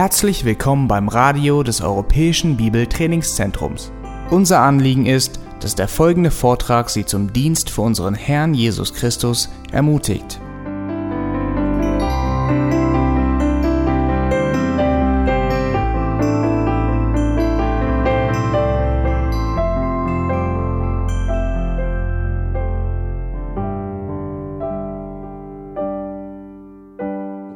[0.00, 3.92] Herzlich willkommen beim Radio des Europäischen Bibeltrainingszentrums.
[4.30, 9.50] Unser Anliegen ist, dass der folgende Vortrag Sie zum Dienst für unseren Herrn Jesus Christus
[9.72, 10.40] ermutigt.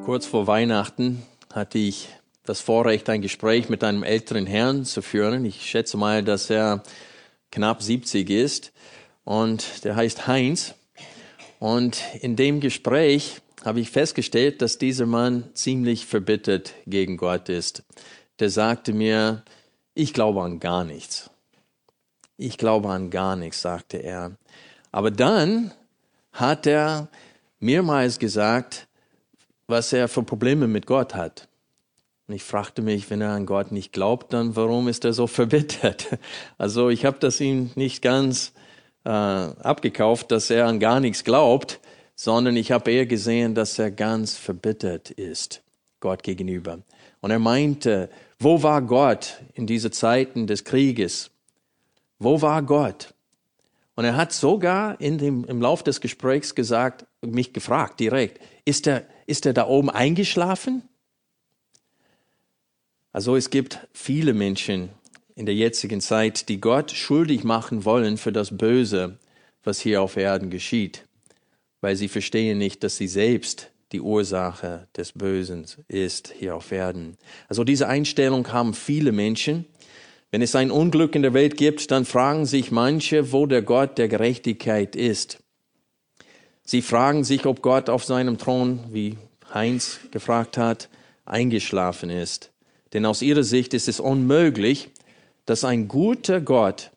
[0.04, 2.10] Kurz vor Weihnachten hatte ich
[2.44, 5.44] das Vorrecht, ein Gespräch mit einem älteren Herrn zu führen.
[5.44, 6.82] Ich schätze mal, dass er
[7.50, 8.72] knapp 70 ist
[9.24, 10.74] und der heißt Heinz.
[11.58, 17.82] Und in dem Gespräch habe ich festgestellt, dass dieser Mann ziemlich verbittert gegen Gott ist.
[18.38, 19.42] Der sagte mir,
[19.94, 21.30] ich glaube an gar nichts.
[22.36, 24.32] Ich glaube an gar nichts, sagte er.
[24.92, 25.72] Aber dann
[26.32, 27.08] hat er
[27.58, 28.86] mehrmals gesagt,
[29.66, 31.48] was er für Probleme mit Gott hat.
[32.26, 35.26] Und ich fragte mich, wenn er an Gott nicht glaubt, dann warum ist er so
[35.28, 36.18] verbittert?
[36.58, 38.52] Also ich habe das ihm nicht ganz
[39.04, 41.80] äh, abgekauft, dass er an gar nichts glaubt,
[42.14, 45.62] sondern ich habe eher gesehen, dass er ganz verbittert ist
[46.00, 46.78] Gott gegenüber.
[47.20, 51.30] Und er meinte, wo war Gott in diese Zeiten des Krieges?
[52.18, 53.14] Wo war Gott?
[53.96, 58.86] Und er hat sogar in dem, im Lauf des Gesprächs gesagt, mich gefragt direkt, ist
[58.86, 60.82] er, ist er da oben eingeschlafen?
[63.14, 64.88] Also es gibt viele Menschen
[65.36, 69.18] in der jetzigen Zeit, die Gott schuldig machen wollen für das Böse,
[69.62, 71.06] was hier auf Erden geschieht,
[71.80, 77.16] weil sie verstehen nicht, dass sie selbst die Ursache des Bösen ist hier auf Erden.
[77.48, 79.64] Also diese Einstellung haben viele Menschen.
[80.32, 83.96] Wenn es ein Unglück in der Welt gibt, dann fragen sich manche, wo der Gott
[83.96, 85.38] der Gerechtigkeit ist.
[86.64, 89.18] Sie fragen sich, ob Gott auf seinem Thron, wie
[89.52, 90.88] Heinz gefragt hat,
[91.24, 92.50] eingeschlafen ist.
[92.94, 94.88] Denn aus ihrer Sicht ist es unmöglich,
[95.46, 96.92] dass ein guter Gott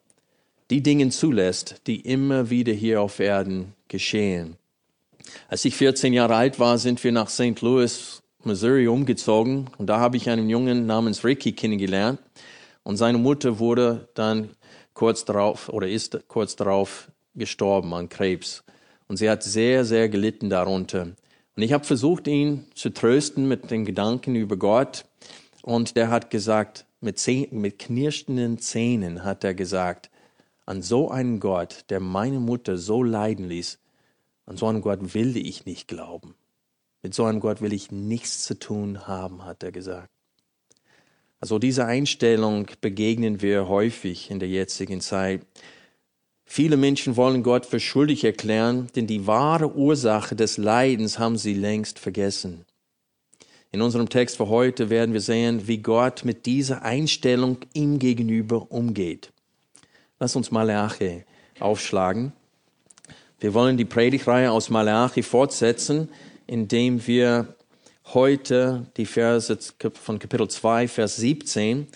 [0.69, 4.57] die Dinge zulässt, die immer wieder hier auf Erden geschehen.
[5.49, 7.61] Als ich 14 Jahre alt war, sind wir nach St.
[7.61, 12.19] Louis, Missouri umgezogen und da habe ich einen Jungen namens Ricky kennengelernt
[12.83, 14.51] und seine Mutter wurde dann
[14.93, 18.63] kurz darauf oder ist kurz darauf gestorben an Krebs
[19.07, 21.09] und sie hat sehr, sehr gelitten darunter.
[21.55, 25.05] Und ich habe versucht, ihn zu trösten mit den Gedanken über Gott
[25.67, 30.09] und der hat gesagt, mit, Zäh mit knirschenden Zähnen hat er gesagt,
[30.65, 33.77] an so einen Gott, der meine Mutter so leiden ließ,
[34.45, 36.35] an so einen Gott will ich nicht glauben.
[37.03, 40.09] Mit so einem Gott will ich nichts zu tun haben, hat er gesagt.
[41.41, 45.45] Also diese Einstellung begegnen wir häufig in der jetzigen Zeit.
[46.45, 51.55] Viele Menschen wollen Gott für schuldig erklären, denn die wahre Ursache des Leidens haben sie
[51.55, 52.63] längst vergessen.
[53.71, 58.71] In unserem Text für heute werden wir sehen, wie Gott mit dieser Einstellung ihm gegenüber
[58.71, 59.33] umgeht.
[60.19, 61.25] Lass uns Malachi
[61.59, 62.31] aufschlagen.
[63.39, 66.09] Wir wollen die Predigreihe aus Malachi fortsetzen,
[66.47, 67.55] indem wir
[68.13, 69.57] heute die Verse
[69.93, 71.87] von Kapitel 2, Vers 17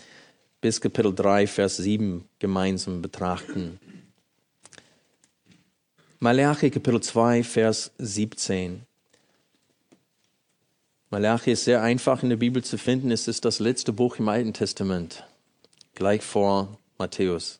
[0.60, 3.80] bis Kapitel 3, Vers 7 gemeinsam betrachten.
[6.20, 8.86] Malachi Kapitel 2, Vers 17.
[11.14, 13.12] Malachi ist sehr einfach in der Bibel zu finden.
[13.12, 15.26] Es ist das letzte Buch im Alten Testament,
[15.94, 17.60] gleich vor Matthäus.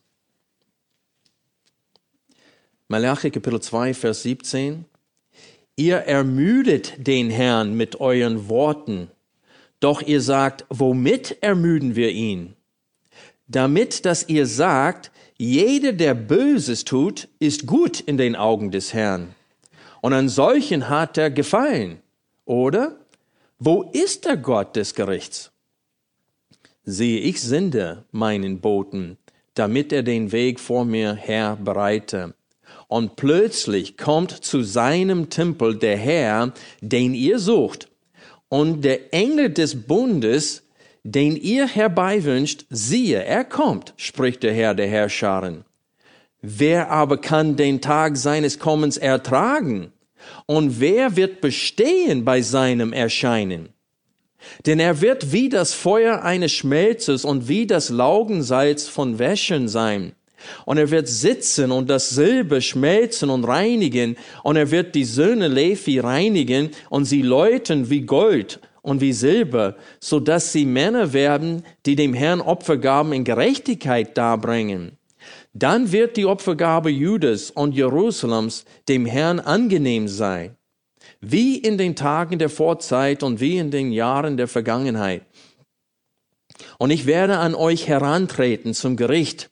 [2.88, 4.86] Malachi Kapitel 2, Vers 17.
[5.76, 9.10] Ihr ermüdet den Herrn mit euren Worten,
[9.80, 12.54] doch ihr sagt, womit ermüden wir ihn?
[13.48, 19.34] Damit, dass ihr sagt, jeder, der Böses tut, ist gut in den Augen des Herrn.
[20.00, 22.00] Und an solchen hat er gefallen.
[22.46, 22.96] Oder?
[23.64, 25.52] Wo ist der Gott des Gerichts?
[26.82, 29.18] Siehe, ich sende meinen Boten,
[29.54, 32.34] damit er den Weg vor mir her bereite.
[32.88, 37.88] Und plötzlich kommt zu seinem Tempel der Herr, den ihr sucht,
[38.48, 40.64] und der Engel des Bundes,
[41.04, 45.64] den ihr herbeiwünscht, siehe, er kommt, spricht der Herr der Herrscharen.
[46.40, 49.92] Wer aber kann den Tag seines Kommens ertragen?
[50.46, 53.70] Und wer wird bestehen bei seinem Erscheinen?
[54.66, 60.12] Denn er wird wie das Feuer eines Schmelzes und wie das Laugensalz von Wäschen sein.
[60.64, 64.16] Und er wird sitzen und das Silber schmelzen und reinigen.
[64.42, 69.76] Und er wird die Söhne Levi reinigen und sie läuten wie Gold und wie Silber,
[70.00, 74.98] so dass sie Männer werden, die dem Herrn Opfergaben in Gerechtigkeit darbringen.
[75.54, 80.56] Dann wird die Opfergabe Judas und Jerusalems dem Herrn angenehm sein,
[81.20, 85.22] wie in den Tagen der Vorzeit und wie in den Jahren der Vergangenheit.
[86.78, 89.51] Und ich werde an euch herantreten zum Gericht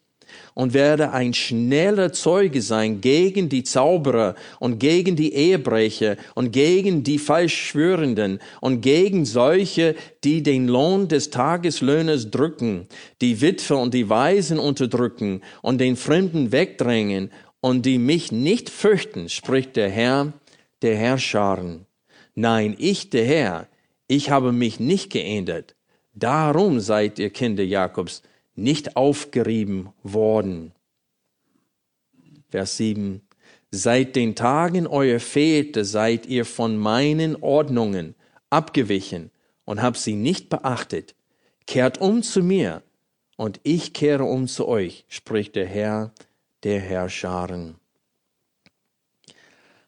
[0.54, 7.02] und werde ein schneller Zeuge sein gegen die Zauberer und gegen die Ehebrecher und gegen
[7.02, 9.94] die Falschschwörenden und gegen solche,
[10.24, 12.86] die den Lohn des Tageslöhners drücken,
[13.20, 17.30] die Witwe und die Waisen unterdrücken und den Fremden wegdrängen
[17.60, 20.32] und die mich nicht fürchten, spricht der Herr,
[20.82, 21.86] der Herrscharen.
[22.34, 23.68] Nein, ich, der Herr,
[24.08, 25.76] ich habe mich nicht geändert.
[26.14, 28.22] Darum seid ihr Kinder Jakobs
[28.54, 30.72] nicht aufgerieben worden.
[32.50, 33.22] Vers 7.
[33.70, 38.14] Seit den Tagen eurer Väter seid ihr von meinen Ordnungen
[38.50, 39.30] abgewichen
[39.64, 41.14] und habt sie nicht beachtet.
[41.66, 42.82] Kehrt um zu mir
[43.36, 46.12] und ich kehre um zu euch, spricht der Herr
[46.64, 47.76] der Herrscharen.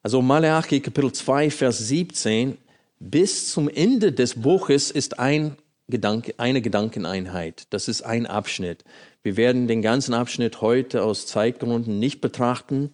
[0.03, 2.59] Also Malachi Kapitel 2, Vers 17
[2.99, 5.57] bis zum Ende des Buches ist ein
[5.93, 7.67] Gedanke, eine Gedankeneinheit.
[7.71, 8.83] Das ist ein Abschnitt.
[9.23, 12.91] Wir werden den ganzen Abschnitt heute aus Zeitgründen nicht betrachten,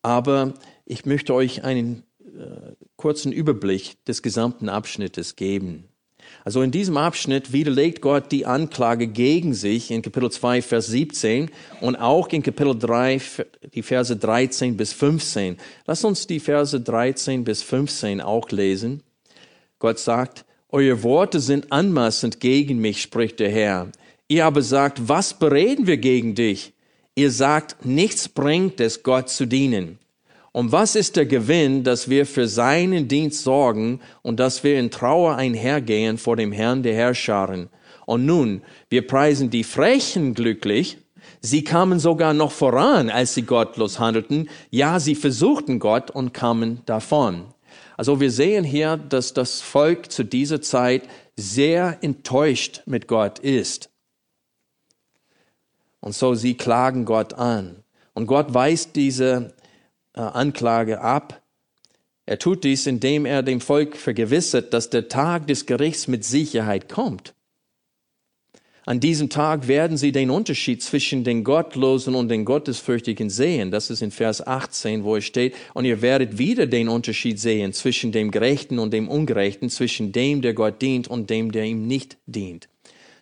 [0.00, 0.54] aber
[0.86, 5.88] ich möchte euch einen äh, kurzen Überblick des gesamten Abschnittes geben.
[6.44, 11.50] Also in diesem Abschnitt widerlegt Gott die Anklage gegen sich in Kapitel 2, Vers 17
[11.80, 13.20] und auch in Kapitel 3,
[13.74, 15.56] die Verse 13 bis 15.
[15.86, 19.02] Lass uns die Verse 13 bis 15 auch lesen.
[19.78, 23.88] Gott sagt, Eure Worte sind anmaßend gegen mich, spricht der Herr.
[24.26, 26.72] Ihr aber sagt, was bereden wir gegen dich?
[27.14, 29.98] Ihr sagt, nichts bringt es, Gott zu dienen.
[30.50, 34.90] Und was ist der Gewinn, dass wir für seinen Dienst sorgen und dass wir in
[34.90, 37.68] Trauer einhergehen vor dem Herrn der Herrscharen?
[38.06, 40.96] Und nun, wir preisen die Frechen glücklich.
[41.42, 44.48] Sie kamen sogar noch voran, als sie gottlos handelten.
[44.70, 47.51] Ja, sie versuchten Gott und kamen davon.
[48.02, 51.04] Also wir sehen hier, dass das Volk zu dieser Zeit
[51.36, 53.90] sehr enttäuscht mit Gott ist.
[56.00, 57.84] Und so sie klagen Gott an.
[58.12, 59.54] Und Gott weist diese
[60.14, 61.42] äh, Anklage ab.
[62.26, 66.88] Er tut dies, indem er dem Volk vergewissert, dass der Tag des Gerichts mit Sicherheit
[66.88, 67.34] kommt.
[68.84, 73.70] An diesem Tag werden sie den Unterschied zwischen den Gottlosen und den Gottesfürchtigen sehen.
[73.70, 75.54] Das ist in Vers 18, wo es steht.
[75.74, 80.42] Und ihr werdet wieder den Unterschied sehen zwischen dem Gerechten und dem Ungerechten, zwischen dem,
[80.42, 82.68] der Gott dient und dem, der ihm nicht dient.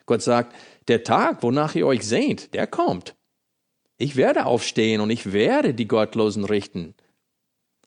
[0.07, 0.57] Gott sagt,
[0.89, 3.15] der Tag, wonach ihr euch sehnt, der kommt.
[3.99, 6.95] Ich werde aufstehen und ich werde die Gottlosen richten.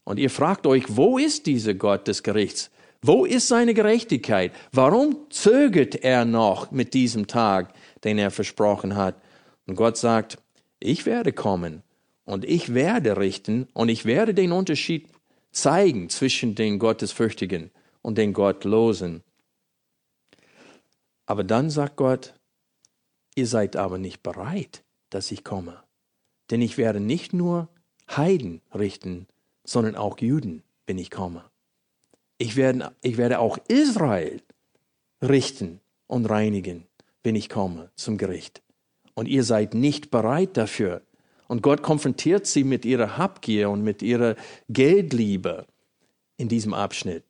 [0.03, 2.69] Und ihr fragt euch, wo ist dieser Gott des Gerichts?
[3.05, 4.53] Wo ist seine Gerechtigkeit?
[4.71, 7.73] Warum zögert er noch mit diesem Tag,
[8.05, 9.21] den er versprochen hat?
[9.67, 10.37] Und Gott sagt,
[10.79, 11.83] ich werde kommen
[12.23, 15.09] und ich werde richten und ich werde den Unterschied
[15.51, 17.71] zeigen zwischen den Gottesfürchtigen
[18.01, 19.21] und den Gottlosen.
[21.25, 22.33] Aber dann sagt Gott,
[23.35, 25.83] ihr seid aber nicht bereit, dass ich komme.
[26.51, 27.67] Denn ich werde nicht nur
[28.09, 29.27] Heiden richten,
[29.65, 31.43] sondern auch Juden, wenn ich komme.
[32.37, 34.41] Ich werde, ich werde auch Israel
[35.21, 36.85] richten und reinigen,
[37.23, 38.61] wenn ich komme zum Gericht.
[39.13, 41.01] Und ihr seid nicht bereit dafür.
[41.47, 44.35] Und Gott konfrontiert sie mit ihrer Habgier und mit ihrer
[44.69, 45.67] Geldliebe
[46.37, 47.23] in diesem Abschnitt.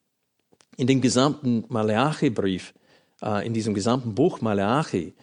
[0.78, 2.74] In dem gesamten Malachi-Brief,
[3.22, 5.14] äh, in diesem gesamten Buch Malachi,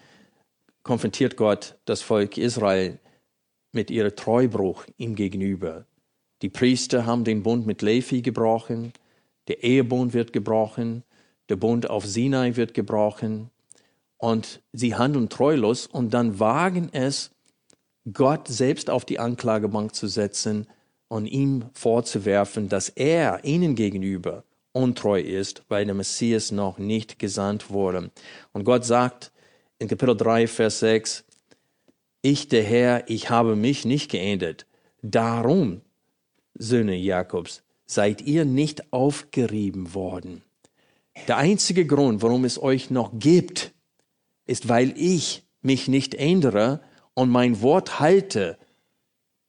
[0.83, 2.99] konfrontiert Gott das Volk Israel
[3.73, 5.87] mit ihrem Treubruch ihm gegenüber.
[6.43, 8.93] Die Priester haben den Bund mit Levi gebrochen,
[9.49, 11.03] der Ehebund wird gebrochen,
[11.49, 13.51] der Bund auf Sinai wird gebrochen
[14.19, 17.31] und sie handeln treulos und dann wagen es,
[18.13, 20.67] Gott selbst auf die Anklagebank zu setzen
[21.09, 27.71] und ihm vorzuwerfen, dass er ihnen gegenüber untreu ist, weil der Messias noch nicht gesandt
[27.71, 28.11] wurde.
[28.53, 29.33] Und Gott sagt
[29.79, 31.25] in Kapitel 3, Vers 6,
[32.23, 34.67] ich der Herr, ich habe mich nicht geändert.
[35.03, 35.81] Darum,
[36.55, 40.43] Söhne Jakobs, seid ihr nicht aufgerieben worden.
[41.27, 43.73] Der einzige Grund, warum es euch noch gibt,
[44.47, 46.83] ist, weil ich mich nicht ändere
[47.15, 48.59] und mein Wort halte,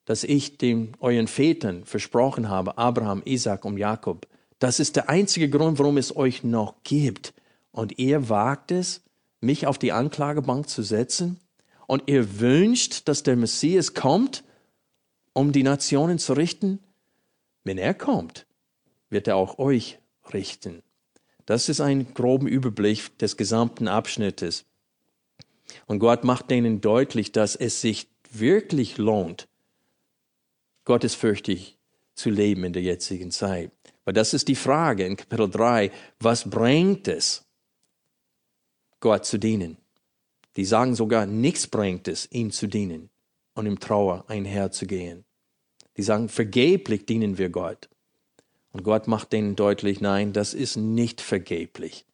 [0.05, 4.27] das ich den euren Vätern versprochen habe, Abraham, Isaac und Jakob.
[4.57, 7.35] Das ist der einzige Grund, warum es euch noch gibt.
[7.71, 9.03] Und ihr wagt es,
[9.39, 11.39] mich auf die Anklagebank zu setzen?
[11.85, 14.43] Und ihr wünscht, dass der Messias kommt,
[15.33, 16.79] um die Nationen zu richten?
[17.63, 18.45] Wenn er kommt,
[19.09, 19.99] wird er auch euch
[20.33, 20.83] richten.
[21.45, 24.65] Das ist ein groben Überblick des gesamten Abschnittes.
[25.85, 29.47] Und Gott macht denen deutlich, dass es sich wirklich lohnt,
[30.85, 31.77] gottesfürchtig
[32.13, 33.71] zu leben in der jetzigen Zeit.
[34.05, 35.91] Weil das ist die Frage in Kapitel 3.
[36.19, 37.45] Was bringt es,
[38.99, 39.77] Gott zu dienen?
[40.55, 43.09] Die sagen sogar, nichts bringt es, ihm zu dienen
[43.53, 45.25] und im Trauer einherzugehen.
[45.97, 47.89] Die sagen, vergeblich dienen wir Gott.
[48.73, 52.05] Und Gott macht denen deutlich, nein, das ist nicht vergeblich.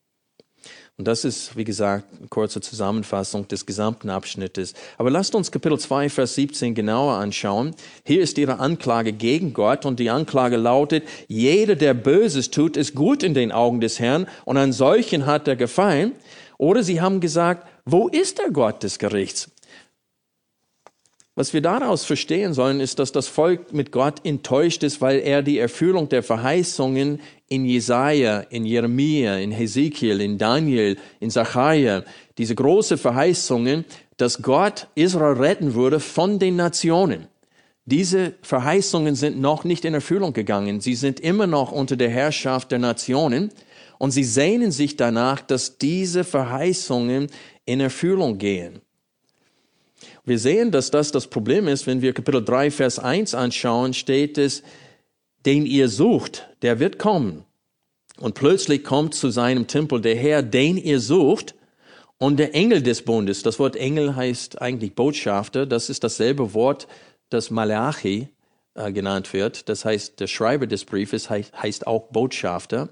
[0.97, 4.73] Und das ist, wie gesagt, eine kurze Zusammenfassung des gesamten Abschnittes.
[4.97, 7.75] Aber lasst uns Kapitel 2, Vers 17 genauer anschauen.
[8.03, 12.95] Hier ist ihre Anklage gegen Gott und die Anklage lautet, jeder, der Böses tut, ist
[12.95, 16.13] gut in den Augen des Herrn und an solchen hat er gefallen.
[16.57, 19.51] Oder sie haben gesagt, wo ist der Gott des Gerichts?
[21.37, 25.43] Was wir daraus verstehen sollen, ist, dass das Volk mit Gott enttäuscht ist, weil er
[25.43, 32.03] die Erfüllung der Verheißungen in Jesaja, in Jeremia, in Hesekiel, in Daniel, in Zachariah,
[32.39, 33.85] diese große Verheißungen,
[34.17, 37.27] dass Gott Israel retten würde von den Nationen.
[37.85, 40.81] Diese Verheißungen sind noch nicht in Erfüllung gegangen.
[40.81, 43.51] Sie sind immer noch unter der Herrschaft der Nationen
[43.99, 47.27] und sie sehnen sich danach, dass diese Verheißungen
[47.65, 48.81] in Erfüllung gehen.
[50.27, 54.37] Wir sehen, dass das das Problem ist, wenn wir Kapitel 3, Vers 1 anschauen, steht
[54.37, 54.61] es,
[55.45, 57.45] den ihr sucht, der wird kommen.
[58.19, 61.55] Und plötzlich kommt zu seinem Tempel der Herr, den ihr sucht,
[62.17, 63.41] und der Engel des Bundes.
[63.41, 65.65] Das Wort Engel heißt eigentlich Botschafter.
[65.65, 66.89] Das ist dasselbe Wort,
[67.29, 68.27] das Malachi
[68.73, 69.69] äh, genannt wird.
[69.69, 72.89] Das heißt, der Schreiber des Briefes heißt, heißt auch Botschafter.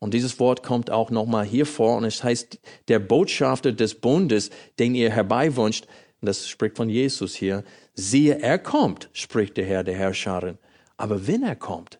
[0.00, 2.58] Und dieses Wort kommt auch nochmal hier vor und es heißt,
[2.88, 5.86] der Botschafter des Bundes, den ihr herbeiwünscht,
[6.26, 7.64] das spricht von Jesus hier.
[7.94, 10.58] Siehe, er kommt, spricht der Herr der Herrscherin.
[10.96, 11.98] Aber wenn er kommt,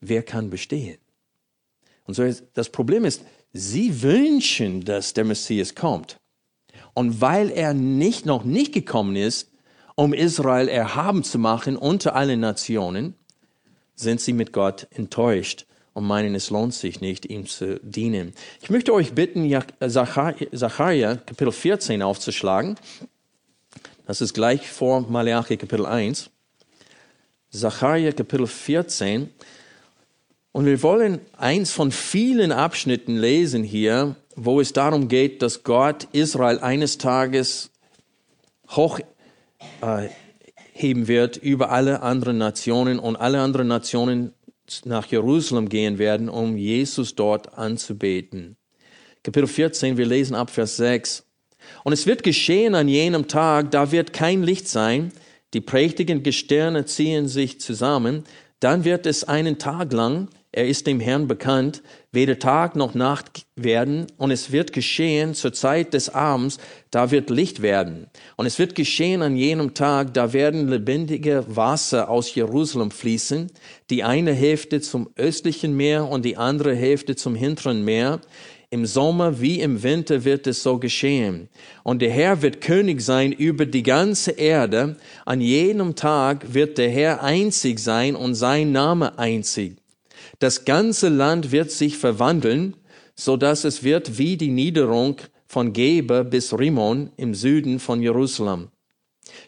[0.00, 0.98] wer kann bestehen?
[2.04, 6.18] Und so ist, das Problem ist, sie wünschen, dass der Messias kommt.
[6.94, 9.52] Und weil er nicht, noch nicht gekommen ist,
[9.94, 13.14] um Israel erhaben zu machen unter allen Nationen,
[13.94, 15.67] sind sie mit Gott enttäuscht
[15.98, 18.32] und meinen, es lohnt sich nicht, ihm zu dienen.
[18.62, 19.50] Ich möchte euch bitten,
[19.80, 22.76] Zacharia Kapitel 14 aufzuschlagen.
[24.06, 26.30] Das ist gleich vor Malachi Kapitel 1.
[27.50, 29.28] Zacharia Kapitel 14.
[30.52, 36.06] Und wir wollen eins von vielen Abschnitten lesen hier, wo es darum geht, dass Gott
[36.12, 37.70] Israel eines Tages
[38.70, 39.08] hochheben
[39.82, 44.32] äh, wird über alle anderen Nationen und alle anderen Nationen
[44.84, 48.56] nach Jerusalem gehen werden, um Jesus dort anzubeten.
[49.22, 51.24] Kapitel 14, wir lesen ab Vers 6.
[51.84, 55.12] Und es wird geschehen an jenem Tag, da wird kein Licht sein,
[55.54, 58.24] die prächtigen Gestirne ziehen sich zusammen,
[58.60, 63.46] dann wird es einen Tag lang er ist dem Herrn bekannt, weder Tag noch Nacht
[63.54, 66.58] werden, und es wird geschehen zur Zeit des Abends,
[66.90, 68.08] da wird Licht werden.
[68.36, 73.52] Und es wird geschehen an jenem Tag, da werden lebendige Wasser aus Jerusalem fließen,
[73.88, 78.20] die eine Hälfte zum östlichen Meer und die andere Hälfte zum hinteren Meer.
[78.70, 81.48] Im Sommer wie im Winter wird es so geschehen.
[81.84, 84.96] Und der Herr wird König sein über die ganze Erde.
[85.24, 89.77] An jenem Tag wird der Herr einzig sein und sein Name einzig.
[90.38, 92.76] Das ganze Land wird sich verwandeln,
[93.14, 95.16] so dass es wird wie die Niederung
[95.46, 98.68] von Geber bis Rimon im Süden von Jerusalem.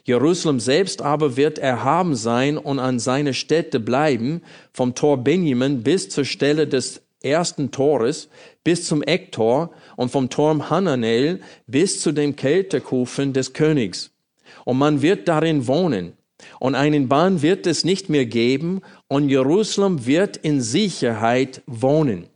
[0.03, 4.41] Jerusalem selbst aber wird erhaben sein und an seine Stätte bleiben,
[4.73, 8.29] vom Tor Benjamin bis zur Stelle des ersten Tores,
[8.63, 14.11] bis zum Ecktor und vom Turm Hananel bis zu dem Kältekufen des Königs.
[14.65, 16.13] Und man wird darin wohnen.
[16.59, 22.27] Und einen Bahn wird es nicht mehr geben und Jerusalem wird in Sicherheit wohnen.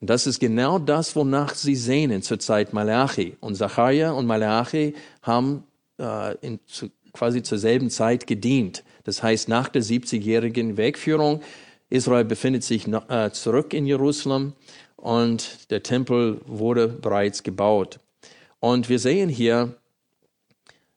[0.00, 3.36] Und das ist genau das, wonach sie sehnen zur Zeit Malachi.
[3.40, 5.64] Und Zachariah und Malachi haben
[5.98, 8.82] äh, in, zu, quasi zur selben Zeit gedient.
[9.04, 11.42] Das heißt, nach der 70-jährigen Wegführung,
[11.90, 14.54] Israel befindet sich äh, zurück in Jerusalem
[14.96, 18.00] und der Tempel wurde bereits gebaut.
[18.58, 19.76] Und wir sehen hier,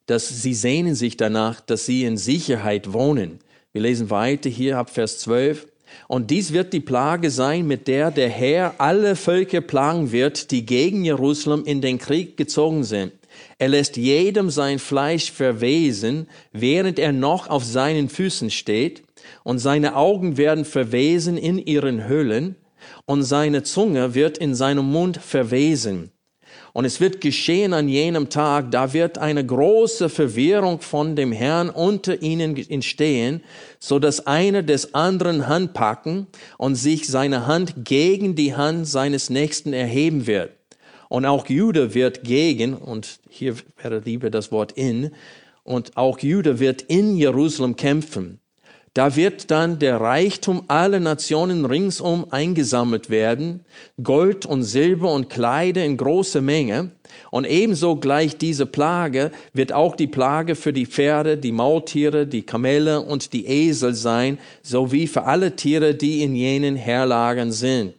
[0.06, 3.42] dass sie sehnen sich danach, dass sie in Sicherheit wohnen.
[3.76, 5.68] Wir lesen weiter hier ab Vers 12.
[6.08, 10.66] Und dies wird die Plage sein, mit der der Herr alle Völker plagen wird, die
[10.66, 13.12] gegen Jerusalem in den Krieg gezogen sind.
[13.58, 19.04] Er lässt jedem sein Fleisch verwesen, während er noch auf seinen Füßen steht,
[19.44, 22.56] und seine Augen werden verwesen in ihren Höhlen,
[23.04, 26.12] und seine Zunge wird in seinem Mund verwesen.
[26.76, 31.70] Und es wird geschehen an jenem Tag, da wird eine große Verwirrung von dem Herrn
[31.70, 33.42] unter ihnen entstehen,
[33.80, 36.28] so dass einer des anderen Hand packen
[36.58, 40.52] und sich seine Hand gegen die Hand seines Nächsten erheben wird.
[41.08, 45.12] Und auch Jude wird gegen, und hier wäre lieber das Wort in,
[45.64, 48.42] und auch Jude wird in Jerusalem kämpfen.
[48.96, 53.66] Da wird dann der Reichtum aller Nationen ringsum eingesammelt werden,
[54.02, 56.92] Gold und Silber und Kleider in großer Menge.
[57.30, 62.44] Und ebenso gleich diese Plage wird auch die Plage für die Pferde, die Maultiere, die
[62.44, 67.96] Kamele und die Esel sein, sowie für alle Tiere, die in jenen Herlagern sind.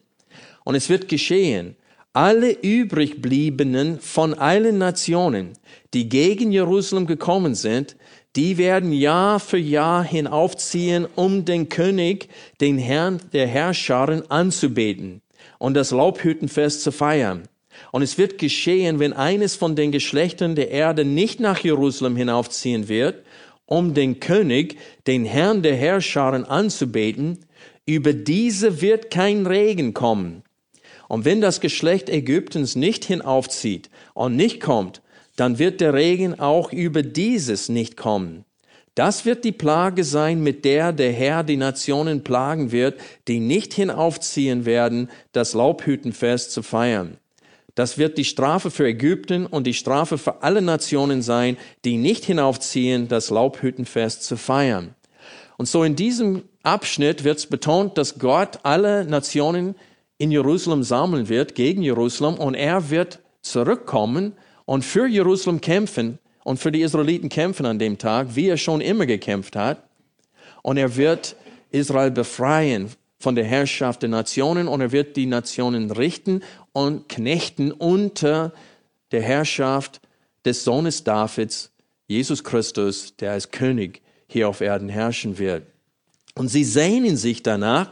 [0.65, 1.77] Und es wird geschehen,
[2.15, 5.51] alle übrigbliebenen von allen Nationen,
[5.93, 7.97] die gegen Jerusalem gekommen sind,
[8.37, 12.29] die werden Jahr für Jahr hinaufziehen, um den König,
[12.61, 15.23] den Herrn der Herrscharen anzubeten
[15.59, 17.49] und das Laubhüttenfest zu feiern.
[17.93, 22.89] Und es wird geschehen, wenn eines von den Geschlechtern der Erde nicht nach Jerusalem hinaufziehen
[22.89, 23.25] wird,
[23.65, 24.77] um den König,
[25.07, 27.39] den Herrn der Herrscharen anzubeten,
[27.87, 30.43] über diese wird kein Regen kommen.
[31.09, 35.03] Und wenn das Geschlecht Ägyptens nicht hinaufzieht und nicht kommt,
[35.37, 38.45] dann wird der Regen auch über dieses nicht kommen.
[38.95, 43.75] Das wird die Plage sein, mit der der Herr die Nationen plagen wird, die nicht
[43.75, 47.19] hinaufziehen werden, das Laubhütenfest zu feiern.
[47.75, 52.25] Das wird die Strafe für Ägypten und die Strafe für alle Nationen sein, die nicht
[52.25, 54.95] hinaufziehen, das Laubhütenfest zu feiern.
[55.59, 59.75] Und so in diesem Abschnitt wird es betont, dass Gott alle Nationen
[60.17, 64.33] in Jerusalem sammeln wird, gegen Jerusalem, und er wird zurückkommen
[64.67, 68.83] und für Jerusalem kämpfen und für die Israeliten kämpfen an dem Tag, wie er schon
[68.83, 69.83] immer gekämpft hat.
[70.63, 71.37] Und er wird
[71.71, 76.43] Israel befreien von der Herrschaft der Nationen und er wird die Nationen richten
[76.73, 78.53] und knechten unter
[79.13, 80.01] der Herrschaft
[80.45, 81.71] des Sohnes Davids,
[82.07, 85.67] Jesus Christus, der als König hier auf Erden herrschen wird.
[86.35, 87.91] Und sie sehnen sich danach,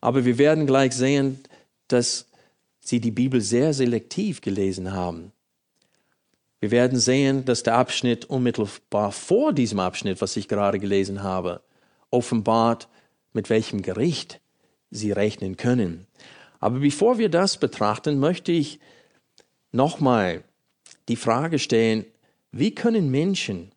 [0.00, 1.40] aber wir werden gleich sehen,
[1.88, 2.26] dass
[2.80, 5.32] sie die Bibel sehr selektiv gelesen haben.
[6.66, 11.62] Wir werden sehen, dass der Abschnitt unmittelbar vor diesem Abschnitt, was ich gerade gelesen habe,
[12.10, 12.88] offenbart,
[13.32, 14.40] mit welchem Gericht
[14.90, 16.08] sie rechnen können.
[16.58, 18.80] Aber bevor wir das betrachten, möchte ich
[19.70, 20.42] nochmal
[21.08, 22.04] die Frage stellen,
[22.50, 23.70] wie können Menschen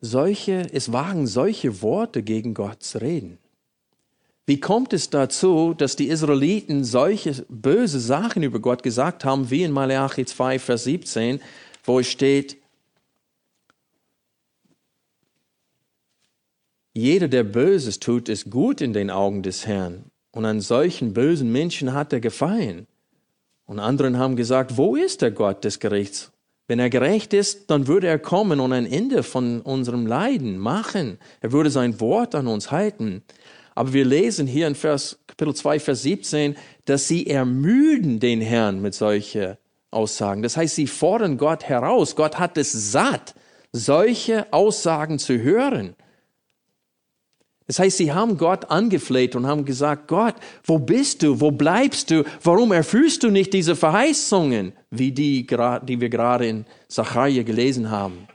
[0.00, 3.36] solche, es wagen, solche Worte gegen Gott zu reden?
[4.44, 9.62] Wie kommt es dazu, dass die Israeliten solche böse Sachen über Gott gesagt haben, wie
[9.62, 11.40] in Malachi 2, Vers 17,
[11.84, 12.56] wo es steht,
[16.94, 20.04] jeder, der Böses tut, ist gut in den Augen des Herrn.
[20.32, 22.86] Und an solchen bösen Menschen hat er gefallen.
[23.64, 26.32] Und anderen haben gesagt, wo ist der Gott des Gerichts?
[26.68, 31.18] Wenn er gerecht ist, dann würde er kommen und ein Ende von unserem Leiden machen.
[31.40, 33.22] Er würde sein Wort an uns halten.
[33.74, 38.82] Aber wir lesen hier in Vers, Kapitel 2, Vers 17, dass sie ermüden den Herrn
[38.82, 39.56] mit solchen
[39.90, 40.42] Aussagen.
[40.42, 42.16] Das heißt, sie fordern Gott heraus.
[42.16, 43.34] Gott hat es satt,
[43.72, 45.94] solche Aussagen zu hören.
[47.66, 51.40] Das heißt, sie haben Gott angefleht und haben gesagt, Gott, wo bist du?
[51.40, 52.24] Wo bleibst du?
[52.42, 58.26] Warum erfüllst du nicht diese Verheißungen, wie die, die wir gerade in Zachariah gelesen haben?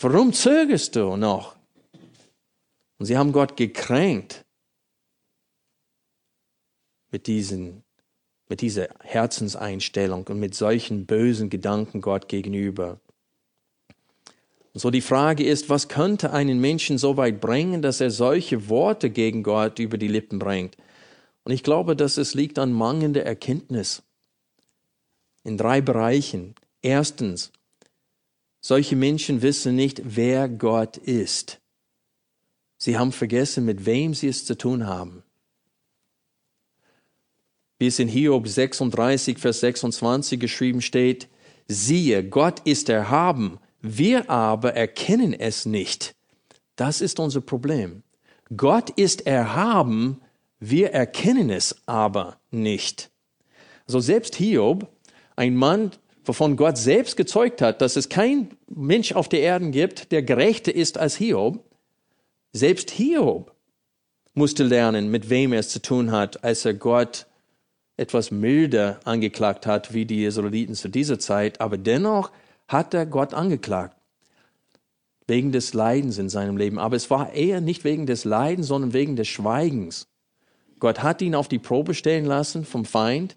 [0.00, 1.57] Warum zögerst du noch?
[2.98, 4.44] Und sie haben Gott gekränkt
[7.10, 7.84] mit, diesen,
[8.48, 13.00] mit dieser Herzenseinstellung und mit solchen bösen Gedanken Gott gegenüber.
[14.74, 18.68] Und so die Frage ist, was könnte einen Menschen so weit bringen, dass er solche
[18.68, 20.76] Worte gegen Gott über die Lippen bringt?
[21.44, 24.02] Und ich glaube, dass es liegt an mangelnder Erkenntnis
[25.44, 26.54] in drei Bereichen.
[26.82, 27.52] Erstens,
[28.60, 31.60] solche Menschen wissen nicht, wer Gott ist.
[32.78, 35.24] Sie haben vergessen, mit wem sie es zu tun haben.
[37.78, 41.28] Wie es in Hiob 36, Vers 26 geschrieben steht,
[41.66, 46.14] siehe, Gott ist erhaben, wir aber erkennen es nicht.
[46.76, 48.02] Das ist unser Problem.
[48.56, 50.20] Gott ist erhaben,
[50.60, 53.10] wir erkennen es aber nicht.
[53.86, 54.88] Also selbst Hiob,
[55.36, 55.92] ein Mann,
[56.24, 60.74] wovon Gott selbst gezeugt hat, dass es kein Mensch auf der Erde gibt, der gerechter
[60.74, 61.64] ist als Hiob,
[62.58, 63.54] selbst Hiob
[64.34, 67.26] musste lernen, mit wem er es zu tun hat, als er Gott
[67.96, 71.60] etwas milder angeklagt hat, wie die Israeliten zu dieser Zeit.
[71.60, 72.30] Aber dennoch
[72.68, 73.96] hat er Gott angeklagt.
[75.26, 76.78] Wegen des Leidens in seinem Leben.
[76.78, 80.06] Aber es war eher nicht wegen des Leidens, sondern wegen des Schweigens.
[80.78, 83.36] Gott hat ihn auf die Probe stellen lassen vom Feind.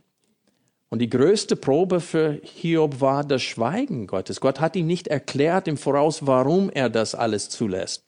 [0.89, 4.39] Und die größte Probe für Hiob war das Schweigen Gottes.
[4.39, 8.03] Gott hat ihm nicht erklärt im Voraus, warum er das alles zulässt.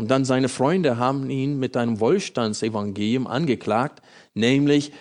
[0.00, 4.00] Und dann seine Freunde haben ihn mit einem Wohlstandsevangelium angeklagt,
[4.32, 4.92] nämlich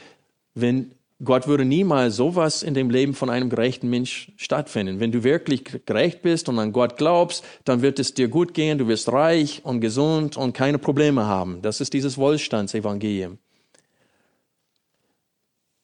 [0.56, 0.92] wenn
[1.24, 5.00] Gott würde niemals sowas in dem Leben von einem gerechten Mensch stattfinden.
[5.00, 8.78] Wenn du wirklich gerecht bist und an Gott glaubst, dann wird es dir gut gehen,
[8.78, 11.62] du wirst reich und gesund und keine Probleme haben.
[11.62, 13.38] Das ist dieses Wohlstandsevangelium.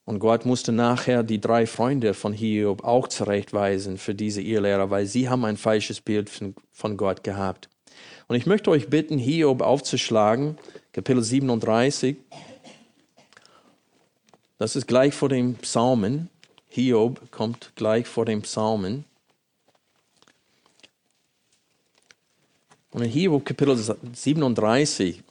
[0.03, 5.05] Und Gott musste nachher die drei Freunde von Hiob auch zurechtweisen für diese Irrlehrer, weil
[5.05, 6.29] sie haben ein falsches Bild
[6.73, 7.69] von Gott gehabt.
[8.27, 10.57] Und ich möchte euch bitten, Hiob aufzuschlagen,
[10.93, 12.17] Kapitel 37.
[14.57, 16.29] Das ist gleich vor dem Psalmen.
[16.69, 19.05] Hiob kommt gleich vor dem Psalmen.
[22.89, 25.21] Und in Hiob Kapitel 37,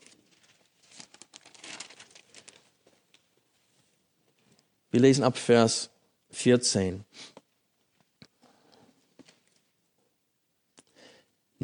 [4.93, 5.91] wir lesen ab Vers
[6.31, 7.05] 14.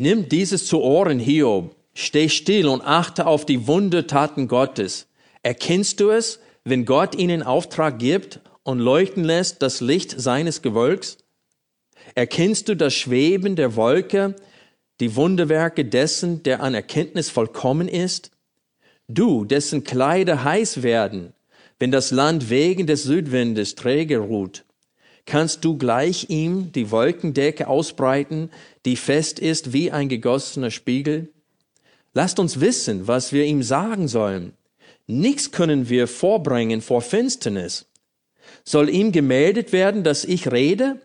[0.03, 1.77] Nimm dieses zu Ohren, Hiob.
[1.93, 5.09] Steh still und achte auf die Wundertaten Gottes.
[5.43, 6.41] Erkennst du es?
[6.65, 11.19] wenn Gott ihnen Auftrag gibt und leuchten lässt das Licht seines Gewölks?
[12.15, 14.37] Erkennst du das Schweben der Wolke,
[15.01, 18.31] die Wunderwerke dessen, der an Erkenntnis vollkommen ist?
[19.07, 21.35] Du, dessen Kleider heiß werden,
[21.79, 24.65] wenn das Land wegen des Südwindes träge ruht,
[25.27, 28.51] kannst du gleich ihm die Wolkendecke ausbreiten,
[28.85, 31.29] die fest ist wie ein gegossener Spiegel?
[32.13, 34.55] Lasst uns wissen, was wir ihm sagen sollen.
[35.07, 37.87] Nichts können wir vorbringen vor Finsternis.
[38.65, 41.01] Soll ihm gemeldet werden, dass ich rede?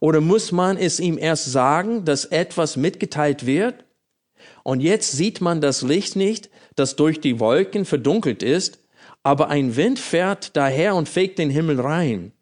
[0.00, 3.84] Oder muss man es ihm erst sagen, dass etwas mitgeteilt wird?
[4.62, 8.78] Und jetzt sieht man das Licht nicht, das durch die Wolken verdunkelt ist,
[9.22, 12.32] aber ein Wind fährt daher und fegt den Himmel rein.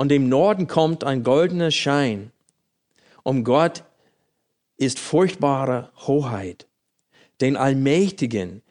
[0.00, 2.32] Und im Norden kommt ein goldener Schein.
[3.22, 3.84] Um Gott
[4.78, 6.66] ist furchtbare Hoheit.
[7.42, 8.62] Den Allmächtigen,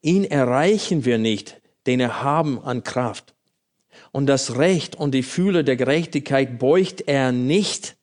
[0.00, 3.34] Ihn erreichen wir nicht, den er haben an Kraft.
[4.12, 7.96] Und das Recht und die Fühle der Gerechtigkeit beugt er nicht.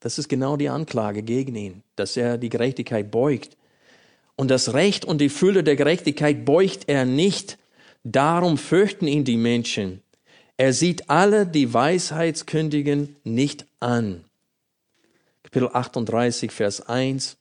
[0.00, 3.58] Das ist genau die Anklage gegen ihn, dass er die Gerechtigkeit beugt.
[4.34, 7.58] Und das Recht und die Fülle der Gerechtigkeit beugt er nicht.
[8.02, 10.01] Darum fürchten ihn die Menschen.
[10.62, 14.22] Er sieht alle die Weisheitskündigen nicht an.
[15.42, 17.36] Kapitel 38, Vers 1.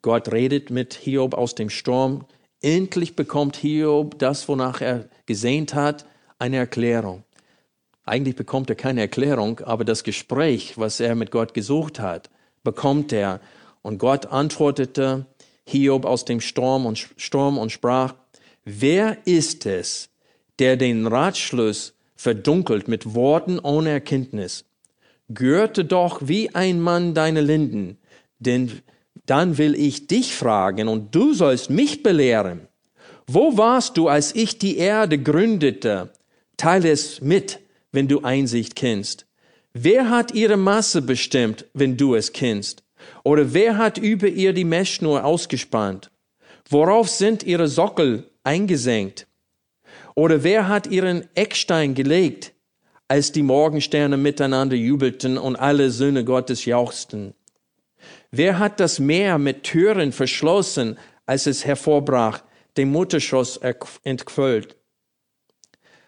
[0.00, 2.24] Gott redet mit Hiob aus dem Sturm.
[2.62, 6.06] Endlich bekommt Hiob das, wonach er gesehnt hat,
[6.38, 7.22] eine Erklärung.
[8.06, 12.30] Eigentlich bekommt er keine Erklärung, aber das Gespräch, was er mit Gott gesucht hat,
[12.64, 13.42] bekommt er.
[13.82, 15.26] Und Gott antwortete
[15.66, 18.14] Hiob aus dem Sturm und, Sturm und sprach,
[18.64, 20.08] wer ist es,
[20.58, 24.64] der den Ratschluss verdunkelt mit Worten ohne Erkenntnis?
[25.28, 27.98] Gürte doch wie ein Mann deine Linden,
[28.38, 28.82] denn
[29.26, 32.68] dann will ich dich fragen und du sollst mich belehren.
[33.26, 36.10] Wo warst du, als ich die Erde gründete?
[36.56, 37.58] Teile es mit,
[37.90, 39.26] wenn du Einsicht kennst.
[39.72, 42.82] Wer hat ihre Masse bestimmt, wenn du es kennst?
[43.24, 46.10] Oder wer hat über ihr die Messschnur ausgespannt?
[46.70, 49.26] Worauf sind ihre Sockel eingesenkt?
[50.16, 52.54] Oder wer hat ihren Eckstein gelegt,
[53.06, 57.34] als die Morgensterne miteinander jubelten und alle Söhne Gottes jauchzten?
[58.30, 62.42] Wer hat das Meer mit Türen verschlossen, als es hervorbrach,
[62.78, 63.60] dem Mutterschoss
[64.04, 64.76] entquollt?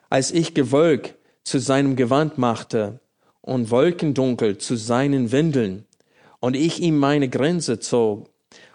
[0.08, 3.00] Als ich Gewölk zu seinem Gewand machte
[3.42, 5.84] und Wolkendunkel zu seinen Windeln,
[6.40, 8.30] und ich ihm meine Grenze zog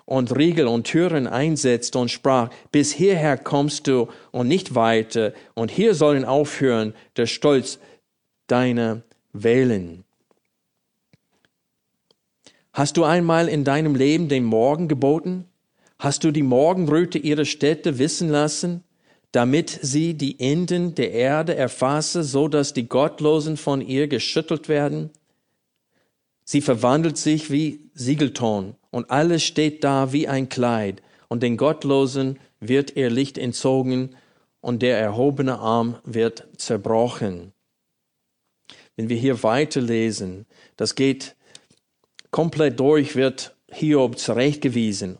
[0.06, 5.72] und Riegel und Türen einsetzte und sprach, bis hierher kommst du und nicht weiter, und
[5.72, 7.80] hier sollen aufhören der Stolz
[8.48, 10.04] deiner Wählen.
[12.74, 15.46] Hast du einmal in deinem Leben den Morgen geboten?
[16.00, 18.84] Hast du die Morgenröte ihrer Städte wissen lassen,
[19.32, 25.12] damit sie die Enden der Erde erfasse, so dass die Gottlosen von ihr geschüttelt werden?
[26.46, 32.40] Sie verwandelt sich wie Siegelton und alles steht da wie ein Kleid und den Gottlosen
[32.60, 34.16] wird ihr Licht entzogen
[34.62, 37.54] und der erhobene Arm wird zerbrochen.
[38.96, 40.46] Wenn wir hier weiterlesen,
[40.78, 41.36] das geht
[42.32, 45.18] komplett durch wird Hiob zurechtgewiesen.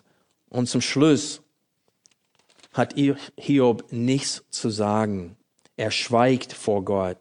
[0.50, 1.42] Und zum Schluss
[2.72, 2.96] hat
[3.38, 5.36] Hiob nichts zu sagen.
[5.76, 7.18] Er schweigt vor Gott.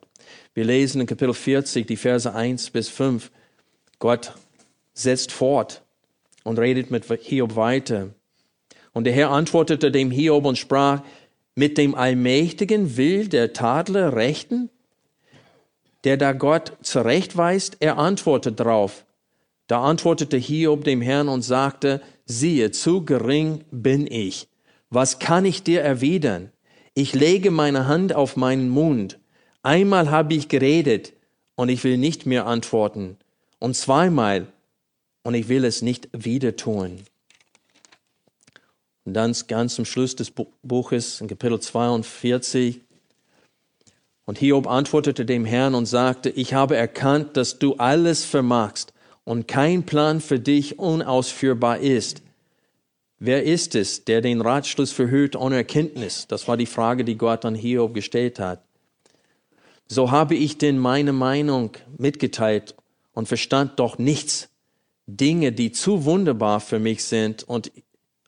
[0.55, 3.31] Wir lesen in Kapitel 40 die Verse 1 bis 5.
[4.03, 4.33] Gott
[4.95, 5.85] setzt fort
[6.43, 8.09] und redet mit Hiob weiter.
[8.93, 11.03] Und der Herr antwortete dem Hiob und sprach,
[11.55, 14.71] mit dem Allmächtigen will der Tadler rechten,
[16.03, 19.05] der da Gott zurechtweist, er antwortet darauf,
[19.69, 24.49] da antwortete Hiob dem Herrn und sagte, siehe, zu gering bin ich.
[24.91, 26.51] Was kann ich dir erwidern?
[26.95, 29.21] Ich lege meine Hand auf meinen Mund.
[29.63, 31.13] Einmal habe ich geredet
[31.55, 33.17] und ich will nicht mehr antworten.
[33.63, 34.49] Und zweimal
[35.23, 36.99] und ich will es nicht wieder tun.
[39.05, 40.33] Und dann ganz zum Schluss des
[40.65, 42.81] Buches, in Kapitel 42.
[44.25, 49.47] Und Hiob antwortete dem Herrn und sagte, ich habe erkannt, dass du alles vermagst und
[49.47, 52.21] kein Plan für dich unausführbar ist.
[53.21, 56.27] Wer ist es, der den Ratschluss verhüllt ohne Erkenntnis?
[56.27, 58.65] Das war die Frage, die Gott an Hiob gestellt hat.
[59.87, 62.75] So habe ich denn meine Meinung mitgeteilt
[63.13, 64.49] und verstand doch nichts.
[65.07, 67.73] Dinge, die zu wunderbar für mich sind und,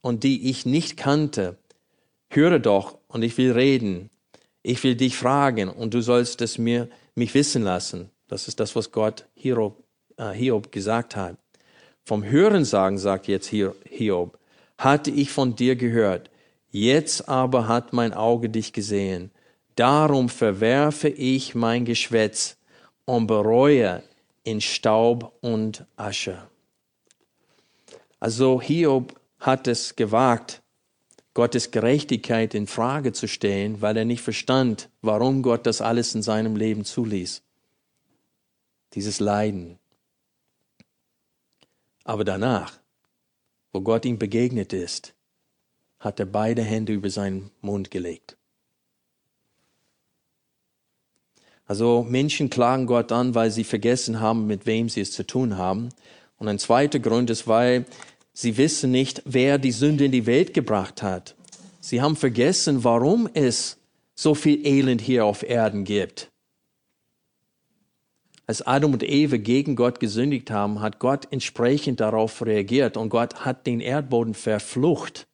[0.01, 1.57] und die ich nicht kannte.
[2.29, 4.11] Höre doch und ich will reden.
[4.63, 8.11] Ich will dich fragen und du sollst es mir mich wissen lassen.
[8.29, 9.83] Das ist das, was Gott Hiob,
[10.17, 11.37] äh, Hiob gesagt hat.
[12.03, 14.39] Vom Hörensagen, sagt jetzt Hiob,
[14.77, 16.31] hatte ich von dir gehört,
[16.71, 19.31] jetzt aber hat mein Auge dich gesehen.
[19.77, 22.57] Darum verwerfe ich mein Geschwätz
[23.05, 24.03] und bereue
[24.45, 26.49] in Staub und Asche.
[28.21, 30.63] Also Hiob hat es gewagt,
[31.35, 36.23] Gottes Gerechtigkeit in Frage zu stellen, weil er nicht verstand, warum Gott das alles in
[36.23, 37.43] seinem Leben zuließ.
[38.93, 39.81] Dieses Leiden.
[42.05, 42.79] Aber danach
[43.75, 45.15] wo Gott ihm begegnet ist,
[45.99, 48.39] hat er beide Hände über seinen Mund gelegt.
[51.67, 55.57] Also Menschen klagen Gott an, weil sie vergessen haben, mit wem sie es zu tun
[55.57, 55.89] haben.
[56.39, 57.87] Und ein zweiter Grund ist, weil
[58.33, 61.35] sie wissen nicht, wer die Sünde in die Welt gebracht hat.
[61.81, 63.79] Sie haben vergessen, warum es
[64.15, 66.31] so viel Elend hier auf Erden gibt.
[68.47, 73.45] Als Adam und Eve gegen Gott gesündigt haben, hat Gott entsprechend darauf reagiert und Gott
[73.45, 75.27] hat den Erdboden verflucht.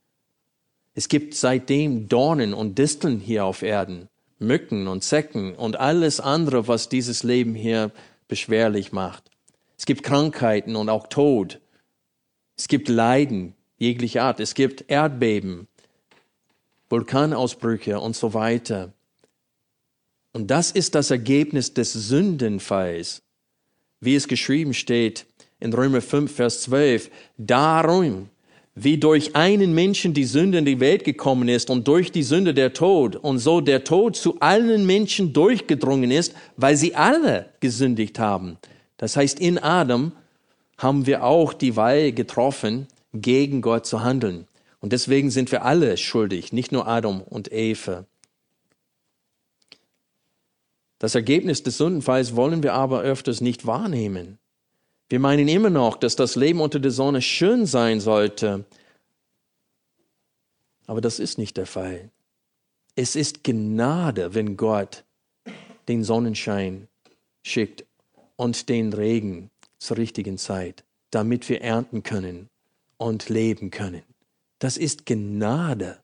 [0.94, 4.08] Es gibt seitdem Dornen und Disteln hier auf Erden,
[4.40, 7.92] Mücken und Zecken und alles andere, was dieses Leben hier
[8.26, 9.30] beschwerlich macht.
[9.78, 11.60] Es gibt Krankheiten und auch Tod.
[12.56, 14.40] Es gibt Leiden jeglicher Art.
[14.40, 15.68] Es gibt Erdbeben,
[16.88, 18.92] Vulkanausbrüche und so weiter.
[20.32, 23.22] Und das ist das Ergebnis des Sündenfalls,
[24.00, 25.26] wie es geschrieben steht
[25.58, 27.10] in Römer 5, Vers 12.
[27.36, 28.30] Darum,
[28.74, 32.54] wie durch einen Menschen die Sünde in die Welt gekommen ist und durch die Sünde
[32.54, 38.18] der Tod und so der Tod zu allen Menschen durchgedrungen ist, weil sie alle gesündigt
[38.18, 38.58] haben.
[38.96, 40.12] Das heißt, in Adam
[40.78, 44.46] haben wir auch die Wahl getroffen, gegen Gott zu handeln.
[44.80, 48.06] Und deswegen sind wir alle schuldig, nicht nur Adam und Eva.
[50.98, 54.38] Das Ergebnis des Sündenfalls wollen wir aber öfters nicht wahrnehmen.
[55.10, 58.64] Wir meinen immer noch, dass das Leben unter der Sonne schön sein sollte.
[60.86, 62.10] Aber das ist nicht der Fall.
[62.94, 65.04] Es ist Gnade, wenn Gott
[65.88, 66.86] den Sonnenschein
[67.42, 67.84] schickt
[68.36, 72.48] und den Regen zur richtigen Zeit, damit wir ernten können
[72.96, 74.04] und leben können.
[74.60, 75.98] Das ist Gnade,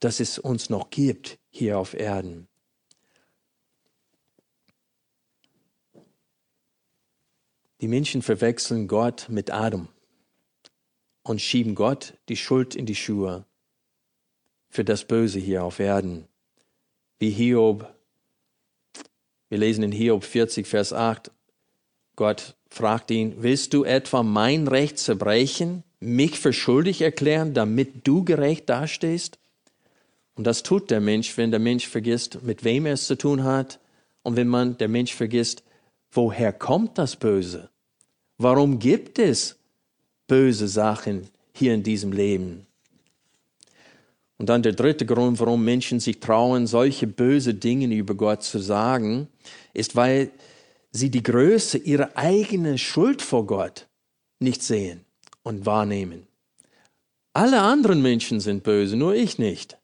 [0.00, 2.48] dass es uns noch gibt hier auf Erden.
[7.82, 9.88] Die Menschen verwechseln Gott mit Adam
[11.24, 13.44] und schieben Gott die Schuld in die Schuhe
[14.68, 16.28] für das Böse hier auf Erden.
[17.18, 17.92] Wie Hiob,
[19.48, 21.32] wir lesen in Hiob 40, Vers 8,
[22.14, 28.24] Gott fragt ihn, willst du etwa mein Recht zerbrechen, mich für schuldig erklären, damit du
[28.24, 29.40] gerecht dastehst?
[30.36, 33.42] Und das tut der Mensch, wenn der Mensch vergisst, mit wem er es zu tun
[33.42, 33.80] hat
[34.22, 35.64] und wenn man der Mensch vergisst,
[36.12, 37.71] woher kommt das Böse?
[38.42, 39.56] Warum gibt es
[40.26, 42.66] böse Sachen hier in diesem Leben?
[44.36, 48.58] Und dann der dritte Grund, warum Menschen sich trauen, solche böse Dinge über Gott zu
[48.58, 49.28] sagen,
[49.74, 50.32] ist, weil
[50.90, 53.86] sie die Größe ihrer eigenen Schuld vor Gott
[54.40, 55.04] nicht sehen
[55.44, 56.26] und wahrnehmen.
[57.34, 59.78] Alle anderen Menschen sind böse, nur ich nicht.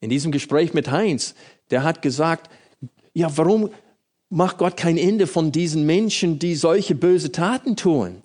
[0.00, 1.34] In diesem Gespräch mit Heinz,
[1.70, 2.50] der hat gesagt,
[3.12, 3.68] ja, warum
[4.30, 8.22] macht Gott kein Ende von diesen Menschen, die solche böse Taten tun.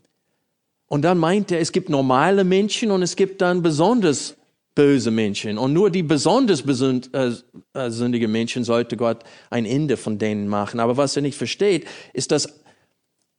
[0.88, 4.36] Und dann meint er, es gibt normale Menschen und es gibt dann besonders
[4.76, 5.58] böse Menschen.
[5.58, 7.32] Und nur die besonders äh,
[7.74, 10.80] äh, sündige Menschen sollte Gott ein Ende von denen machen.
[10.80, 12.62] Aber was er nicht versteht, ist, dass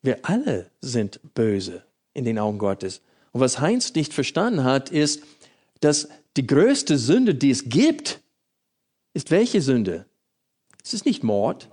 [0.02, 3.00] wir alle sind böse in den Augen Gottes.
[3.32, 5.22] Und was Heinz nicht verstanden hat, ist,
[5.80, 8.20] dass die größte Sünde, die es gibt,
[9.14, 10.06] ist welche Sünde?
[10.82, 11.68] Es ist nicht Mord,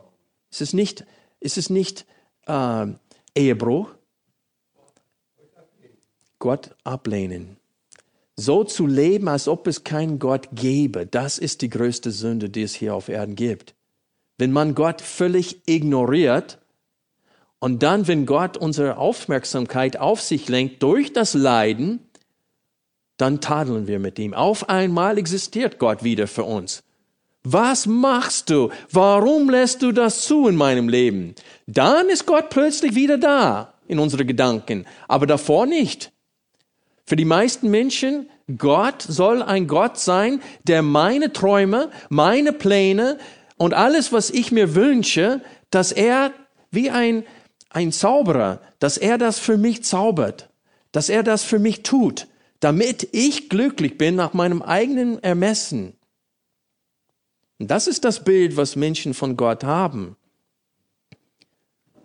[0.54, 1.06] ist es nicht,
[1.40, 2.06] ist es nicht
[2.46, 2.86] äh,
[3.36, 3.90] Ehebruch?
[6.38, 7.58] Gott ablehnen.
[8.36, 12.64] So zu leben, als ob es keinen Gott gäbe, das ist die größte Sünde, die
[12.64, 13.74] es hier auf Erden gibt.
[14.38, 16.60] wenn man Gott völlig ignoriert
[17.60, 22.00] und dann, wenn Gott unsere Aufmerksamkeit auf sich lenkt durch das Leiden,
[23.18, 24.34] dann tadeln wir mit ihm.
[24.34, 26.84] Auf einmal existiert Gott wieder für uns.
[27.46, 28.70] Was machst du?
[28.90, 31.36] Warum lässt du das zu in meinem Leben?
[31.68, 36.14] Dann ist Gott plötzlich wieder da in unsere Gedanken, aber davor nicht.
[37.06, 43.18] Für die meisten Menschen, Gott soll ein Gott sein, der meine Träume, meine Pläne
[43.58, 46.32] und alles, was ich mir wünsche, dass er
[46.72, 47.26] wie ein,
[47.70, 50.50] ein Zauberer, dass er das für mich zaubert,
[50.94, 52.28] dass er das für mich tut,
[52.62, 55.94] damit ich glücklich bin nach meinem eigenen Ermessen.
[57.68, 60.16] Das ist das Bild, was Menschen von Gott haben.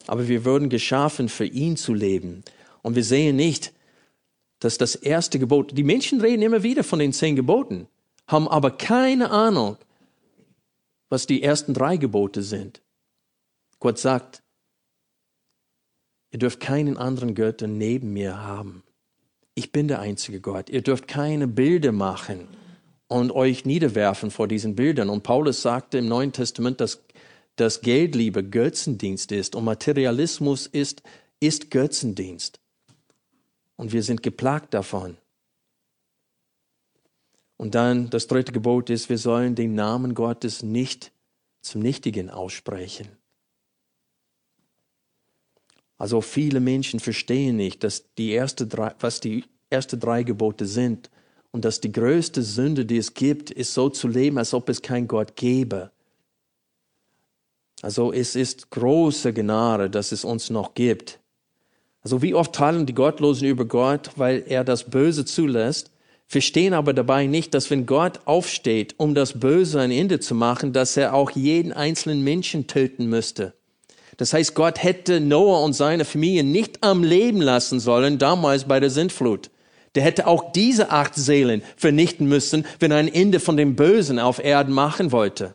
[0.07, 2.43] Aber wir wurden geschaffen, für ihn zu leben.
[2.83, 3.73] Und wir sehen nicht,
[4.59, 7.87] dass das erste Gebot, die Menschen reden immer wieder von den zehn Geboten,
[8.27, 9.77] haben aber keine Ahnung,
[11.09, 12.83] was die ersten drei Gebote sind.
[13.79, 14.43] Gott sagt,
[16.31, 18.83] ihr dürft keinen anderen Götter neben mir haben.
[19.55, 20.69] Ich bin der einzige Gott.
[20.69, 22.49] Ihr dürft keine Bilder machen
[23.09, 25.09] und euch niederwerfen vor diesen Bildern.
[25.09, 27.03] Und Paulus sagte im Neuen Testament, dass,
[27.57, 31.03] dass Geldliebe Götzendienst ist und Materialismus ist,
[31.41, 32.61] ist Götzendienst.
[33.77, 35.17] Und wir sind geplagt davon.
[37.57, 41.11] Und dann das dritte Gebot ist, wir sollen den Namen Gottes nicht
[41.63, 43.09] zum Nichtigen aussprechen.
[45.97, 51.11] Also viele Menschen verstehen nicht, dass die erste drei, was die ersten drei Gebote sind
[51.51, 54.83] und dass die größte Sünde, die es gibt, ist so zu leben, als ob es
[54.83, 55.91] kein Gott gäbe.
[57.83, 61.21] Also es ist große Gnade, dass es uns noch gibt.
[62.03, 65.91] Also wie oft teilen die Gottlosen über Gott, weil er das Böse zulässt,
[66.27, 70.73] verstehen aber dabei nicht, dass wenn Gott aufsteht, um das Böse ein Ende zu machen,
[70.73, 73.55] dass er auch jeden einzelnen Menschen töten müsste.
[74.19, 78.81] Das heißt, Gott hätte Noah und seine Familie nicht am Leben lassen sollen, damals bei
[78.81, 79.51] der Sintflut.
[79.95, 84.19] Der hätte auch diese acht Seelen vernichten müssen, wenn er ein Ende von dem Bösen
[84.19, 85.55] auf Erden machen wollte.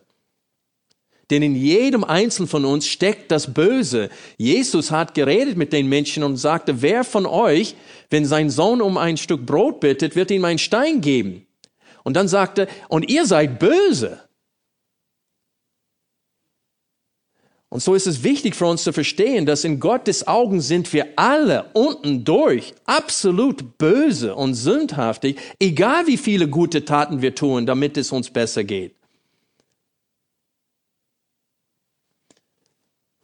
[1.30, 4.10] Denn in jedem Einzelnen von uns steckt das Böse.
[4.36, 7.76] Jesus hat geredet mit den Menschen und sagte, wer von euch,
[8.10, 11.46] wenn sein Sohn um ein Stück Brot bittet, wird ihm einen Stein geben.
[12.02, 14.20] Und dann sagte, und ihr seid böse.
[17.74, 21.08] Und so ist es wichtig für uns zu verstehen, dass in Gottes Augen sind wir
[21.16, 27.96] alle unten durch absolut böse und sündhaftig, egal wie viele gute Taten wir tun, damit
[27.96, 28.94] es uns besser geht.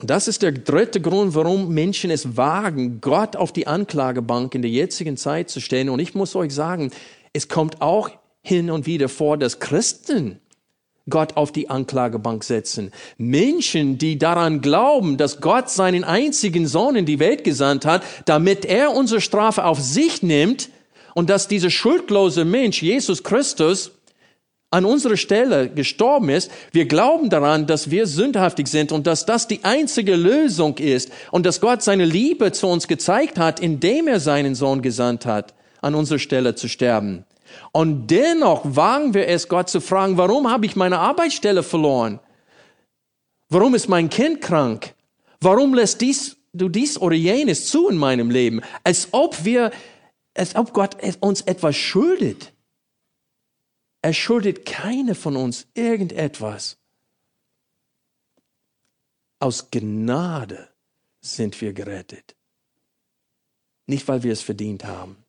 [0.01, 4.63] Und das ist der dritte Grund, warum Menschen es wagen, Gott auf die Anklagebank in
[4.63, 5.89] der jetzigen Zeit zu stellen.
[5.89, 6.91] Und ich muss euch sagen,
[7.33, 8.11] es kommt auch
[8.43, 10.41] hin und wieder vor, dass Christen
[11.11, 12.93] Gott auf die Anklagebank setzen.
[13.19, 18.65] Menschen, die daran glauben, dass Gott seinen einzigen Sohn in die Welt gesandt hat, damit
[18.65, 20.71] er unsere Strafe auf sich nimmt
[21.15, 23.93] und dass dieser schuldlose Mensch, Jesus Christus,
[24.71, 26.51] an unserer Stelle gestorben ist.
[26.73, 31.45] Wir glauben daran, dass wir sündhaftig sind und dass das die einzige Lösung ist und
[31.45, 35.95] dass Gott seine Liebe zu uns gezeigt hat, indem er seinen Sohn gesandt hat, an
[35.95, 37.25] unserer Stelle zu sterben.
[37.73, 42.21] Und dennoch wagen wir es, Gott zu fragen, warum habe ich meine Arbeitsstelle verloren?
[43.49, 44.95] Warum ist mein Kind krank?
[45.41, 48.61] Warum lässt dies, du dies oder jenes zu in meinem Leben?
[48.85, 49.71] Als ob wir,
[50.35, 52.53] als ob Gott uns etwas schuldet.
[54.03, 56.79] Er schuldet keine von uns irgendetwas.
[59.41, 60.69] Aus Gnade
[61.21, 62.37] sind wir gerettet.
[63.87, 65.20] Nicht, weil wir es verdient haben.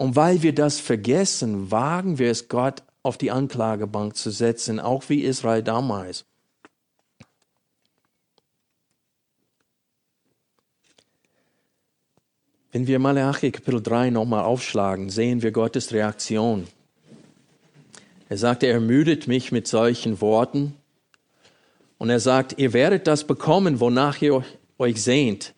[0.00, 5.10] Und weil wir das vergessen, wagen wir es, Gott auf die Anklagebank zu setzen, auch
[5.10, 6.24] wie Israel damals.
[12.72, 16.66] Wenn wir Malachi Kapitel 3 nochmal aufschlagen, sehen wir Gottes Reaktion.
[18.30, 20.76] Er sagt, er ermüdet mich mit solchen Worten.
[21.98, 24.46] Und er sagt, ihr werdet das bekommen, wonach ihr
[24.78, 25.52] euch sehnt.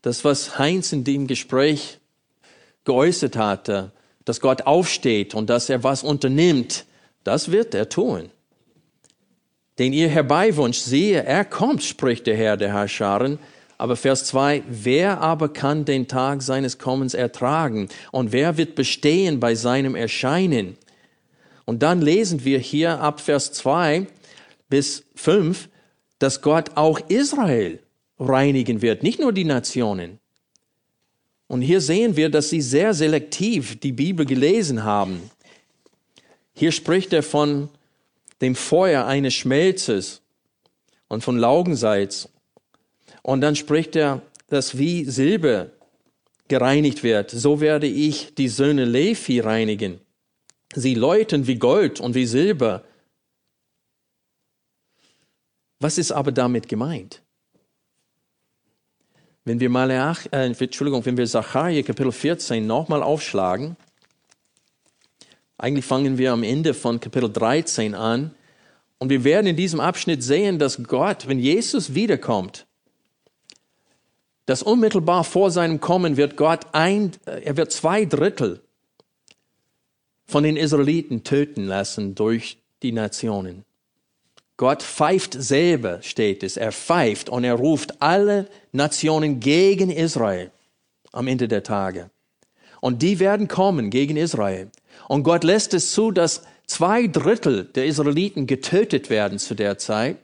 [0.00, 2.00] Das, was Heinz in dem Gespräch
[2.88, 3.92] geäußert hatte,
[4.24, 6.86] dass Gott aufsteht und dass er was unternimmt,
[7.22, 8.30] das wird er tun.
[9.78, 13.38] Den ihr herbeiwünscht, siehe, er kommt, spricht der Herr der Herrscharen.
[13.76, 17.90] Aber Vers 2, wer aber kann den Tag seines Kommens ertragen?
[18.10, 20.78] Und wer wird bestehen bei seinem Erscheinen?
[21.66, 24.06] Und dann lesen wir hier ab Vers 2
[24.70, 25.68] bis 5,
[26.18, 27.80] dass Gott auch Israel
[28.18, 30.17] reinigen wird, nicht nur die Nationen.
[31.48, 35.30] Und hier sehen wir, dass sie sehr selektiv die Bibel gelesen haben.
[36.54, 37.68] Hier spricht er von
[38.40, 40.22] dem Feuer eines Schmelzes.
[41.08, 42.28] und von Laugensalz.
[43.22, 45.70] Und dann spricht er, dass wie Silber
[46.48, 50.00] gereinigt wird, so werde ich die Söhne Levi reinigen.
[50.74, 52.84] Sie läuten wie Gold und wie Silber.
[55.80, 57.22] Was ist aber damit gemeint?
[59.48, 63.78] Wenn wir Malach, äh, Entschuldigung, wenn wir Zachariah Kapitel 14 nochmal aufschlagen,
[65.56, 68.34] eigentlich fangen wir am Ende von Kapitel 13 an
[68.98, 72.66] und wir werden in diesem Abschnitt sehen, dass Gott, wenn Jesus wiederkommt,
[74.44, 78.60] dass unmittelbar vor seinem Kommen wird Gott ein, er wird zwei Drittel
[80.26, 83.64] von den Israeliten töten lassen durch die Nationen.
[84.58, 86.56] Gott pfeift selber, steht es.
[86.56, 90.50] Er pfeift und er ruft alle Nationen gegen Israel
[91.12, 92.10] am Ende der Tage.
[92.80, 94.68] Und die werden kommen gegen Israel.
[95.06, 100.18] Und Gott lässt es zu, dass zwei Drittel der Israeliten getötet werden zu der Zeit.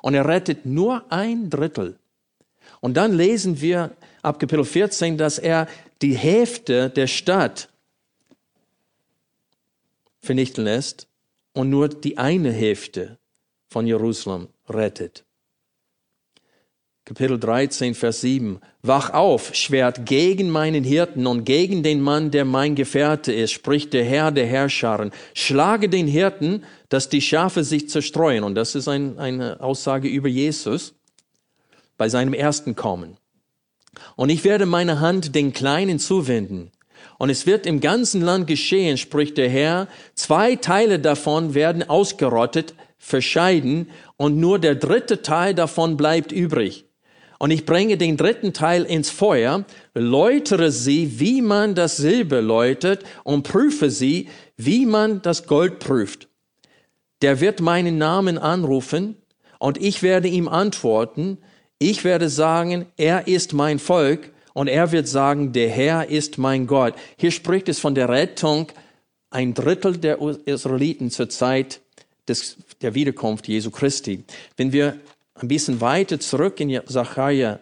[0.00, 1.98] Und er rettet nur ein Drittel.
[2.80, 3.90] Und dann lesen wir
[4.22, 5.68] ab Kapitel 14, dass er
[6.00, 7.68] die Hälfte der Stadt
[10.22, 11.06] vernichten lässt
[11.52, 13.18] und nur die eine Hälfte
[13.74, 15.24] von Jerusalem rettet.
[17.04, 18.60] Kapitel 13, Vers 7.
[18.82, 23.92] Wach auf, Schwert gegen meinen Hirten und gegen den Mann, der mein Gefährte ist, spricht
[23.92, 25.10] der Herr der Herrscharen.
[25.34, 28.44] Schlage den Hirten, dass die Schafe sich zerstreuen.
[28.44, 30.94] Und das ist ein, eine Aussage über Jesus
[31.98, 33.16] bei seinem ersten Kommen.
[34.14, 36.70] Und ich werde meine Hand den Kleinen zuwenden
[37.18, 39.88] und es wird im ganzen Land geschehen, spricht der Herr.
[40.14, 42.74] Zwei Teile davon werden ausgerottet,
[43.04, 46.86] verscheiden und nur der dritte Teil davon bleibt übrig.
[47.38, 53.04] Und ich bringe den dritten Teil ins Feuer, läutere sie, wie man das Silber läutet
[53.22, 56.28] und prüfe sie, wie man das Gold prüft.
[57.20, 59.16] Der wird meinen Namen anrufen
[59.58, 61.38] und ich werde ihm antworten.
[61.78, 66.66] Ich werde sagen, er ist mein Volk und er wird sagen, der Herr ist mein
[66.66, 66.94] Gott.
[67.18, 68.68] Hier spricht es von der Rettung
[69.28, 71.80] ein Drittel der Israeliten zur Zeit
[72.28, 74.24] des, der Wiederkunft Jesu Christi.
[74.56, 74.98] Wenn wir
[75.34, 77.60] ein bisschen weiter zurück in Zachariah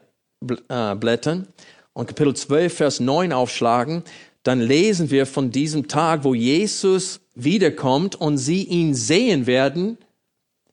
[0.68, 1.48] äh, blättern
[1.92, 4.02] und Kapitel 12, Vers 9 aufschlagen,
[4.42, 9.98] dann lesen wir von diesem Tag, wo Jesus wiederkommt und sie ihn sehen werden,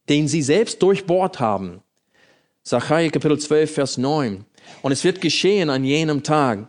[0.08, 1.80] den sie selbst durchbohrt haben.
[2.64, 4.44] Zachariah Kapitel 12, Vers 9.
[4.82, 6.68] Und es wird geschehen an jenem Tag.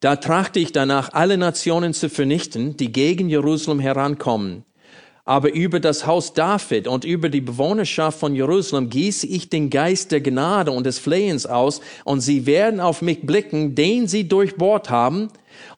[0.00, 4.64] Da trachte ich danach, alle Nationen zu vernichten, die gegen Jerusalem herankommen.
[5.24, 10.10] Aber über das Haus David und über die Bewohnerschaft von Jerusalem gieße ich den Geist
[10.10, 14.90] der Gnade und des Flehens aus, und sie werden auf mich blicken, den sie durchbohrt
[14.90, 15.28] haben,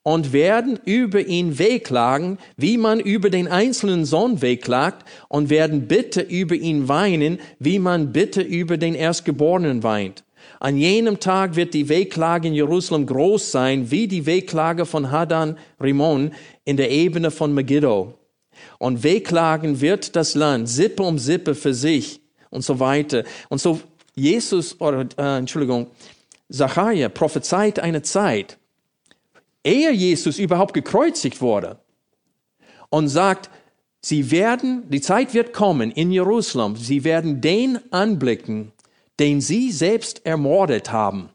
[0.03, 6.23] und werden über ihn wehklagen, wie man über den einzelnen Sohn wehklagt, und werden bitte
[6.23, 10.25] über ihn weinen, wie man bitte über den Erstgeborenen weint.
[10.59, 15.59] An jenem Tag wird die Wehklage in Jerusalem groß sein, wie die Wehklage von Hadan
[15.79, 16.33] Rimon
[16.65, 18.15] in der Ebene von Megiddo.
[18.85, 22.21] Und wehklagen wird das Land, Sippe um Sippe für sich
[22.51, 23.25] und so weiter.
[23.49, 23.81] Und so
[24.15, 25.87] Jesus, oder äh, Entschuldigung,
[26.51, 28.59] Zachariah prophezeit eine Zeit,
[29.65, 31.79] ehe Jesus überhaupt gekreuzigt wurde
[32.91, 33.49] und sagt,
[34.03, 38.73] sie werden, die Zeit wird kommen in Jerusalem, sie werden den anblicken,
[39.19, 41.31] den sie selbst ermordet haben,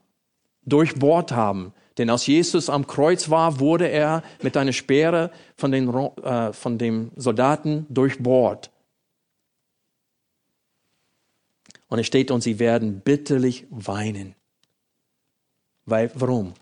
[0.68, 1.74] durchbohrt haben.
[2.00, 6.78] Denn als Jesus am Kreuz war, wurde er mit einer Speere von, den, äh, von
[6.78, 8.72] dem Soldaten durchbohrt.
[11.90, 14.36] Und es steht, und sie werden bitterlich weinen.
[15.86, 16.54] Weil, warum?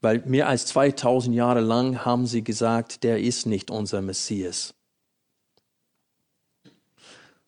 [0.00, 4.74] Weil mehr als 2000 Jahre lang haben sie gesagt, der ist nicht unser Messias.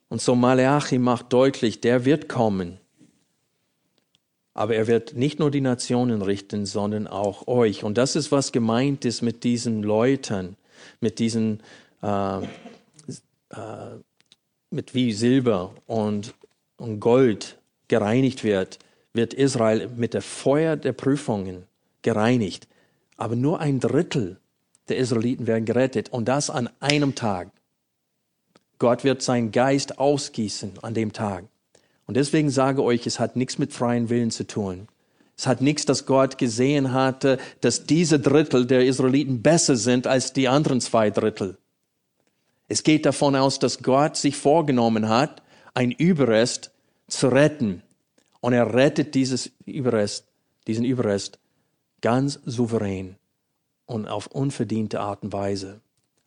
[0.09, 2.81] Und so Malachi macht deutlich, der wird kommen.
[4.59, 7.85] Aber er wird nicht nur die Nationen richten, sondern auch euch.
[7.85, 10.57] Und das ist, was gemeint ist mit diesen Leuten,
[11.01, 11.63] mit diesen,
[12.03, 12.43] äh, äh,
[14.71, 16.35] mit wie Silber und,
[16.77, 17.57] und Gold
[17.87, 18.81] gereinigt wird,
[19.13, 21.63] wird Israel mit der Feuer der Prüfungen
[22.03, 22.67] gereinigt.
[23.17, 24.41] Aber nur ein Drittel
[24.89, 27.53] der Israeliten werden gerettet und das an einem Tag.
[28.81, 31.45] Gott wird seinen Geist ausgießen an dem Tag.
[32.09, 34.89] Und deswegen sage euch, es hat nichts mit freien Willen zu tun.
[35.37, 40.33] Es hat nichts, dass Gott gesehen hatte, dass diese Drittel der Israeliten besser sind als
[40.33, 41.59] die anderen zwei Drittel.
[42.67, 45.43] Es geht davon aus, dass Gott sich vorgenommen hat,
[45.75, 46.73] ein Überrest
[47.09, 47.83] zu retten.
[48.41, 50.25] Und er rettet dieses Überrest,
[50.67, 51.39] diesen Überrest
[52.01, 53.17] ganz souverän
[53.85, 55.81] und auf unverdiente Art und Weise.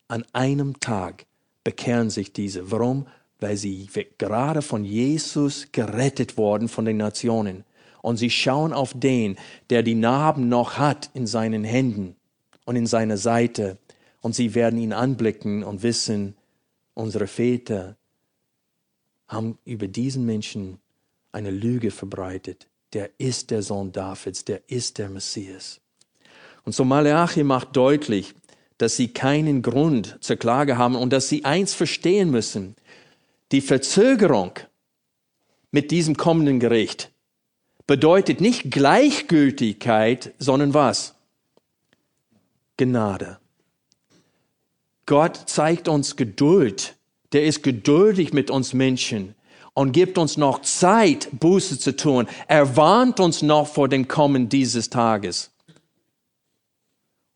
[0.08, 1.26] An einem Tag
[1.64, 2.72] bekehren sich diese.
[2.72, 3.08] Warum?
[3.42, 7.66] Weil sie gerade von Jesus gerettet worden von den Nationen.
[8.02, 9.36] Und sie schauen auf den,
[9.70, 12.16] der die Narben noch hat in seinen Händen
[12.66, 13.78] und in seiner Seite.
[14.22, 16.36] Und sie werden ihn anblicken und wissen,
[16.94, 17.98] unsere Väter
[19.28, 20.80] haben über diesen Menschen
[21.32, 22.68] eine Lüge verbreitet.
[22.94, 25.80] Der ist der Sohn Davids, der ist der Messias.
[26.64, 28.36] Und so Malachi macht deutlich,
[28.78, 32.76] dass sie keinen Grund zur Klage haben und dass sie eins verstehen müssen.
[33.52, 34.54] Die Verzögerung
[35.72, 37.12] mit diesem kommenden Gericht
[37.86, 41.16] bedeutet nicht Gleichgültigkeit, sondern was?
[42.78, 43.40] Gnade.
[45.06, 46.96] Gott zeigt uns Geduld.
[47.34, 49.36] Der ist geduldig mit uns Menschen
[49.74, 52.28] und gibt uns noch Zeit, Buße zu tun.
[52.48, 55.52] Er warnt uns noch vor dem Kommen dieses Tages.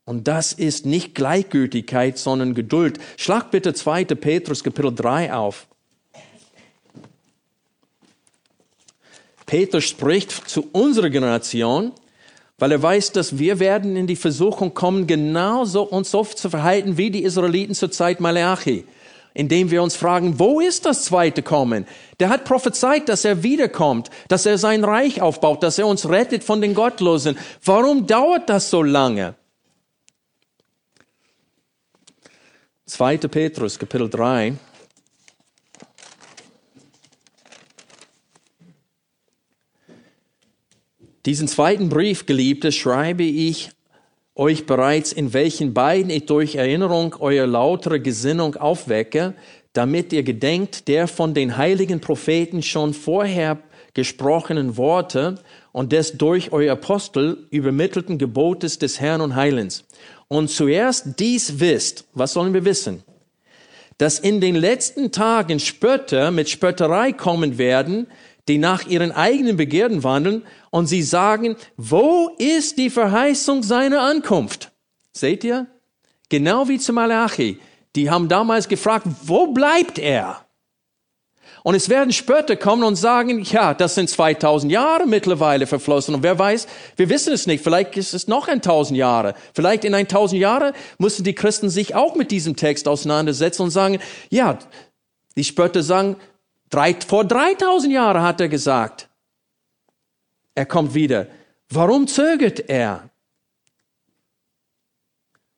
[0.05, 2.99] Und das ist nicht Gleichgültigkeit, sondern Geduld.
[3.18, 4.05] Schlag bitte 2.
[4.05, 5.68] Petrus Kapitel 3 auf.
[9.45, 11.91] Petrus spricht zu unserer Generation,
[12.57, 16.97] weil er weiß, dass wir werden in die Versuchung kommen, genauso uns so zu verhalten
[16.97, 18.85] wie die Israeliten zur Zeit Malachi,
[19.33, 21.85] indem wir uns fragen, wo ist das zweite Kommen?
[22.19, 26.43] Der hat prophezeit, dass er wiederkommt, dass er sein Reich aufbaut, dass er uns rettet
[26.43, 27.37] von den Gottlosen.
[27.63, 29.35] Warum dauert das so lange?
[32.85, 33.17] 2.
[33.17, 34.53] Petrus, Kapitel 3.
[41.26, 43.71] Diesen zweiten Brief, Geliebte, schreibe ich
[44.36, 49.34] euch bereits, in welchen beiden ich durch Erinnerung euer lautere Gesinnung aufwecke,
[49.73, 53.57] damit ihr gedenkt der von den heiligen Propheten schon vorher
[53.95, 55.36] gesprochenen Worte
[55.71, 59.86] und des durch euer Apostel übermittelten Gebotes des Herrn und Heilens.
[60.28, 63.03] Und zuerst dies wisst, was sollen wir wissen?
[63.97, 68.07] Dass in den letzten Tagen Spötter mit Spötterei kommen werden,
[68.47, 74.71] die nach ihren eigenen Begierden wandeln und sie sagen, wo ist die Verheißung seiner Ankunft?
[75.11, 75.67] Seht ihr?
[76.29, 77.59] Genau wie zu Malachi.
[77.95, 80.45] Die haben damals gefragt, wo bleibt er?
[81.63, 86.13] Und es werden Spötter kommen und sagen, ja, das sind 2000 Jahre mittlerweile verflossen.
[86.13, 87.63] Und wer weiß, wir wissen es nicht.
[87.63, 89.33] Vielleicht ist es noch ein 1000 Jahre.
[89.51, 93.71] Vielleicht in ein 1000 Jahre mussten die Christen sich auch mit diesem Text auseinandersetzen und
[93.71, 93.97] sagen,
[94.29, 94.59] ja,
[95.35, 96.17] die Spötter sagen,
[96.70, 99.09] drei, vor 3000 Jahren hat er gesagt,
[100.53, 101.28] er kommt wieder.
[101.70, 103.09] Warum zögert er?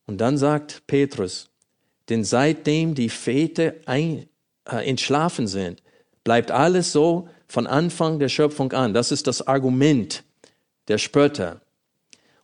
[0.05, 1.49] Und dann sagt Petrus,
[2.09, 4.27] denn seitdem die Väter ein,
[4.65, 5.83] äh, entschlafen sind,
[6.23, 8.93] bleibt alles so von Anfang der Schöpfung an.
[8.93, 10.23] Das ist das Argument
[10.87, 11.61] der Spötter.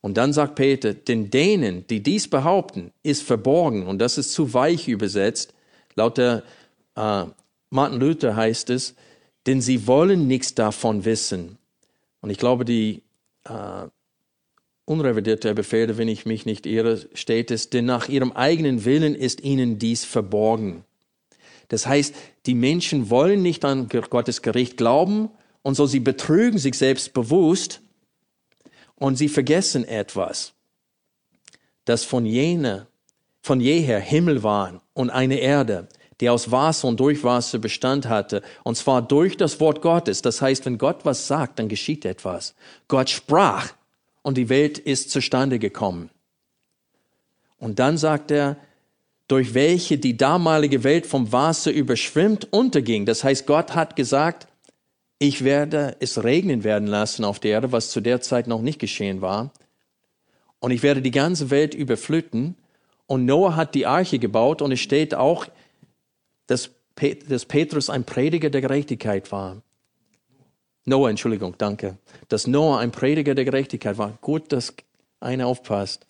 [0.02, 4.54] Und dann sagt Peter, denn denen, die dies behaupten, ist verborgen, und das ist zu
[4.54, 5.54] weich übersetzt,
[5.96, 6.44] laut der
[6.96, 7.24] äh,
[7.74, 8.94] Martin Luther heißt es,
[9.48, 11.58] denn sie wollen nichts davon wissen.
[12.22, 13.02] Und ich glaube, die
[13.46, 13.88] äh,
[14.86, 19.42] unrevidierte Befehle, wenn ich mich nicht irre, steht es, denn nach ihrem eigenen Willen ist
[19.42, 20.86] ihnen dies verborgen.
[21.70, 22.14] Das heißt,
[22.46, 25.32] die Menschen wollen nicht an Gottes Gericht glauben
[25.64, 27.82] und so sie betrügen sich selbst bewusst
[28.96, 30.54] und sie vergessen etwas,
[31.86, 32.86] dass von jener,
[33.42, 35.88] von jeher Himmel waren und eine Erde,
[36.22, 40.22] die aus Wasser und durch Wasser Bestand hatte, und zwar durch das Wort Gottes.
[40.22, 42.56] Das heißt, wenn Gott was sagt, dann geschieht etwas.
[42.88, 43.74] Gott sprach
[44.22, 46.10] und die Welt ist zustande gekommen.
[47.58, 48.58] Und dann sagt er,
[49.28, 53.06] durch welche die damalige Welt vom Wasser überschwimmt unterging.
[53.06, 54.48] Das heißt, Gott hat gesagt,
[55.18, 58.80] ich werde es regnen werden lassen auf der Erde, was zu der Zeit noch nicht
[58.80, 59.52] geschehen war.
[60.60, 62.56] Und ich werde die ganze Welt überfluten.
[63.08, 65.46] Und Noah hat die Arche gebaut und es steht auch,
[66.48, 66.70] dass,
[67.28, 69.62] dass Petrus ein Prediger der Gerechtigkeit war.
[70.86, 71.98] Noah, Entschuldigung, danke.
[72.28, 74.18] Dass Noah ein Prediger der Gerechtigkeit war.
[74.22, 74.74] Gut, dass
[75.20, 76.06] einer aufpasst.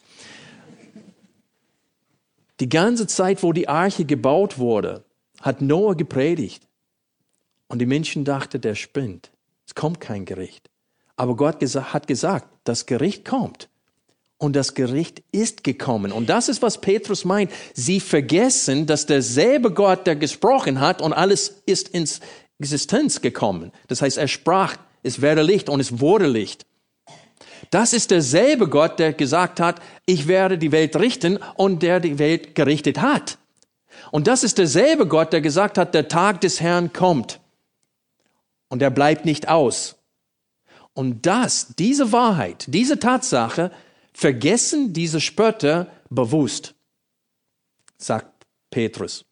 [2.60, 5.04] Die ganze Zeit, wo die Arche gebaut wurde,
[5.42, 6.68] hat Noah gepredigt.
[7.68, 9.32] Und die Menschen dachten, der spinnt.
[9.66, 10.70] Es kommt kein Gericht.
[11.16, 13.70] Aber Gott hat gesagt, das Gericht kommt.
[14.38, 16.12] Und das Gericht ist gekommen.
[16.12, 17.52] Und das ist, was Petrus meint.
[17.74, 22.20] Sie vergessen, dass derselbe Gott, der gesprochen hat und alles ist ins
[22.60, 23.72] Existenz gekommen.
[23.88, 26.66] Das heißt, er sprach, es werde Licht und es wurde Licht.
[27.70, 32.20] Das ist derselbe Gott, der gesagt hat, ich werde die Welt richten und der die
[32.20, 33.38] Welt gerichtet hat.
[34.12, 37.40] Und das ist derselbe Gott, der gesagt hat, der Tag des Herrn kommt.
[38.70, 39.96] Und er bleibt nicht aus.
[40.94, 43.72] Und das, diese Wahrheit, diese Tatsache,
[44.14, 46.76] vergessen diese Spötter bewusst,
[47.98, 49.26] sagt Petrus.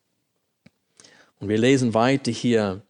[1.39, 2.81] Und wir lesen weiter hier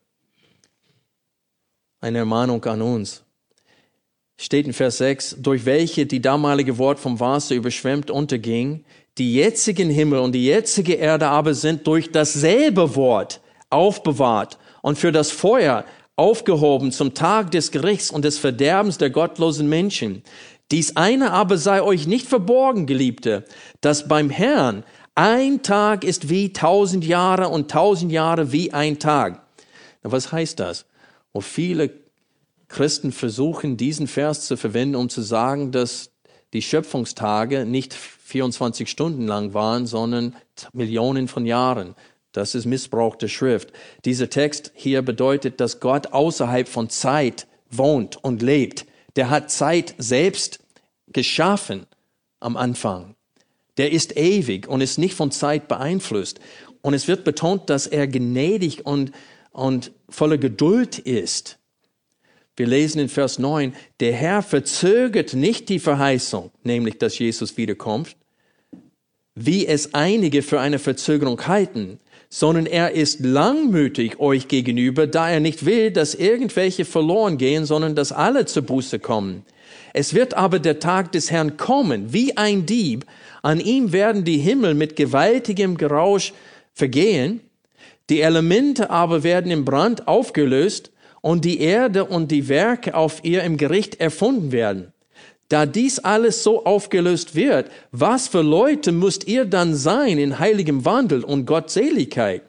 [2.02, 3.24] eine Ermahnung an uns.
[4.38, 8.84] Steht in Vers 6, durch welche die damalige Wort vom Wasser überschwemmt unterging,
[9.18, 13.39] die jetzigen Himmel und die jetzige Erde aber sind durch dasselbe Wort
[13.70, 15.86] aufbewahrt und für das Feuer
[16.16, 20.24] aufgehoben zum Tag des Gerichts und des Verderbens der gottlosen Menschen.
[20.72, 23.46] Dies eine aber sei euch nicht verborgen, Geliebte,
[23.82, 24.84] dass beim Herrn
[25.16, 29.42] ein Tag ist wie tausend Jahre und tausend Jahre wie ein Tag.
[30.02, 30.86] Was heißt das?
[31.34, 31.92] Und viele
[32.70, 36.12] Christen versuchen, diesen Vers zu verwenden, um zu sagen, dass
[36.54, 40.36] die Schöpfungstage nicht 24 Stunden lang waren, sondern
[40.72, 41.96] Millionen von Jahren.
[42.32, 43.74] Das ist Missbrauch der Schrift.
[44.06, 48.86] Dieser Text hier bedeutet, dass Gott außerhalb von Zeit wohnt und lebt.
[49.18, 50.61] Der hat Zeit selbst
[51.14, 51.86] geschaffen
[52.39, 53.16] am Anfang.
[53.78, 56.39] Der ist ewig und ist nicht von Zeit beeinflusst.
[56.82, 59.12] Und es wird betont, dass er gnädig und,
[59.51, 61.57] und voller Geduld ist.
[62.57, 68.18] Wir lesen in Vers 9, der Herr verzögert nicht die Verheißung, nämlich dass Jesus wiederkommt,
[69.36, 71.99] wie es einige für eine Verzögerung halten,
[72.30, 77.95] sondern er ist langmütig euch gegenüber, da er nicht will, dass irgendwelche verloren gehen, sondern
[77.95, 79.45] dass alle zur Buße kommen.
[79.94, 83.06] Es wird aber der Tag des Herrn kommen, wie ein Dieb,
[83.42, 86.34] an ihm werden die Himmel mit gewaltigem Gerausch
[86.74, 87.42] vergehen,
[88.10, 93.44] die Elemente aber werden im Brand aufgelöst und die Erde und die Werke auf ihr
[93.44, 94.94] im Gericht erfunden werden.
[95.50, 100.86] Da dies alles so aufgelöst wird, was für Leute müsst ihr dann sein in heiligem
[100.86, 102.44] Wandel und Gottseligkeit,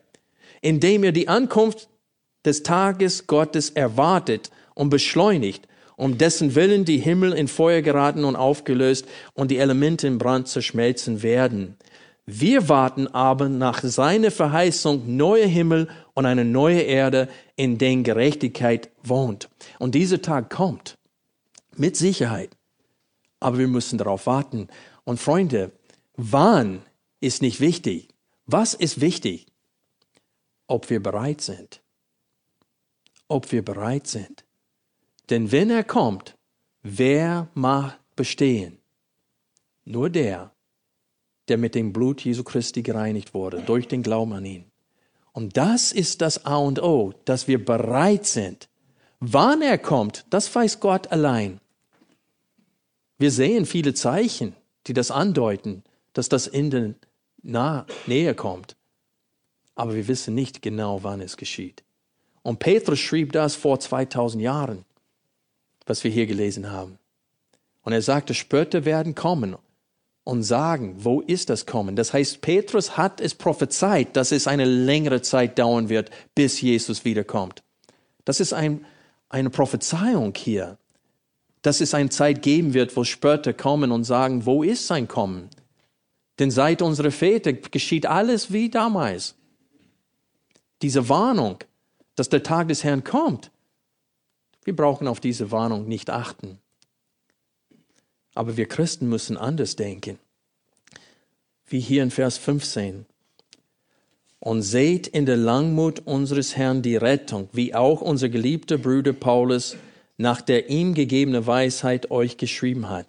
[0.61, 1.88] indem ihr die Ankunft
[2.45, 5.66] des Tages Gottes erwartet und beschleunigt,
[6.03, 10.48] um dessen Willen die Himmel in Feuer geraten und aufgelöst und die Elemente im Brand
[10.48, 11.76] zerschmelzen werden.
[12.26, 18.90] Wir warten aber nach seiner Verheißung neue Himmel und eine neue Erde, in denen Gerechtigkeit
[19.03, 19.48] wohnt.
[19.78, 20.98] Und dieser Tag kommt.
[21.76, 22.50] Mit Sicherheit
[23.42, 24.68] aber wir müssen darauf warten.
[25.05, 25.72] Und Freunde,
[26.16, 26.82] wann
[27.20, 28.09] ist nicht wichtig.
[28.46, 29.46] Was ist wichtig?
[30.66, 31.82] Ob wir bereit sind.
[33.28, 34.44] Ob wir bereit sind.
[35.31, 36.37] Denn wenn er kommt,
[36.83, 38.79] wer mag bestehen?
[39.85, 40.53] Nur der,
[41.49, 44.64] der mit dem Blut Jesu Christi gereinigt wurde, durch den Glauben an ihn.
[45.33, 48.68] Und das ist das A und O, dass wir bereit sind.
[49.20, 51.61] Wann er kommt, das weiß Gott allein.
[53.18, 54.55] Wir sehen viele Zeichen,
[54.87, 56.97] die das andeuten, dass das Ende
[57.43, 58.77] nah, näher kommt.
[59.75, 61.83] Aber wir wissen nicht genau, wann es geschieht.
[62.43, 64.85] Und Petrus schrieb das vor 2000 Jahren,
[65.87, 66.99] was wir hier gelesen haben.
[67.83, 69.57] Und er sagte, Spötter werden kommen
[70.24, 71.97] und sagen, wo ist das Kommen?
[71.97, 77.05] Das heißt, Petrus hat es prophezeit, dass es eine längere Zeit dauern wird, bis Jesus
[77.05, 77.62] wiederkommt.
[78.24, 78.87] Das ist ein,
[79.28, 80.78] eine Prophezeiung hier
[81.62, 85.49] dass es eine Zeit geben wird, wo Spötter kommen und sagen, wo ist sein Kommen?
[86.39, 89.37] Denn seit unserer Väter geschieht alles wie damals.
[90.83, 91.59] Diese Warnung,
[92.16, 93.51] dass der Tag des Herrn kommt,
[94.64, 96.58] wir brauchen auf diese Warnung nicht achten.
[98.34, 100.18] Aber wir Christen müssen anders denken.
[101.66, 103.06] Wie hier in Vers 15.
[104.40, 109.76] Und seht in der Langmut unseres Herrn die Rettung, wie auch unser geliebter Bruder Paulus
[110.16, 113.06] nach der ihm gegebenen Weisheit euch geschrieben hat.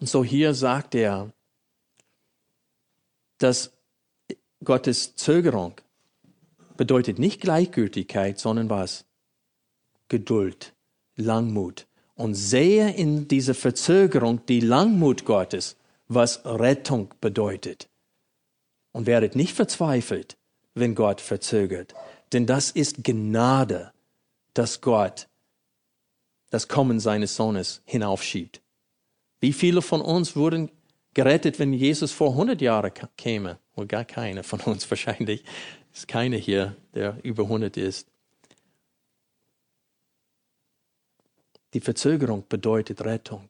[0.00, 1.32] Und so hier sagt er,
[3.38, 3.72] dass
[4.62, 5.74] Gottes Zögerung
[6.76, 9.04] bedeutet nicht Gleichgültigkeit, sondern was?
[10.08, 10.74] Geduld,
[11.16, 11.86] Langmut.
[12.16, 15.76] Und sehe in dieser Verzögerung die Langmut Gottes,
[16.06, 17.88] was Rettung bedeutet.
[18.92, 20.36] Und werdet nicht verzweifelt,
[20.74, 21.94] wenn Gott verzögert.
[22.32, 23.92] Denn das ist Gnade,
[24.54, 25.28] dass Gott
[26.50, 28.62] das Kommen seines Sohnes hinaufschiebt.
[29.40, 30.70] Wie viele von uns wurden
[31.14, 33.58] gerettet, wenn Jesus vor 100 Jahren käme?
[33.74, 35.44] Oder gar keine von uns wahrscheinlich.
[35.92, 38.08] Es ist keiner hier, der über 100 ist.
[41.74, 43.48] Die Verzögerung bedeutet Rettung.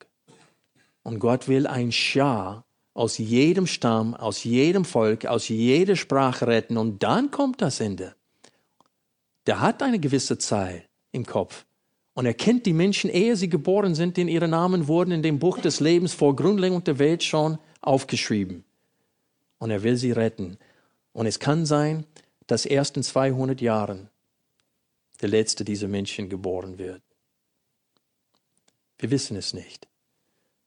[1.02, 2.64] Und Gott will ein Schar
[2.94, 6.78] aus jedem Stamm, aus jedem Volk, aus jeder Sprache retten.
[6.78, 8.14] Und dann kommt das Ende.
[9.46, 11.66] Der hat eine gewisse Zahl im Kopf.
[12.14, 15.38] Und er kennt die Menschen, ehe sie geboren sind, denn ihre Namen wurden in dem
[15.38, 18.64] Buch des Lebens vor Grundlegung der Welt schon aufgeschrieben.
[19.58, 20.56] Und er will sie retten.
[21.12, 22.06] Und es kann sein,
[22.46, 24.08] dass erst in 200 Jahren
[25.20, 27.02] der letzte dieser Menschen geboren wird.
[28.98, 29.88] Wir wissen es nicht.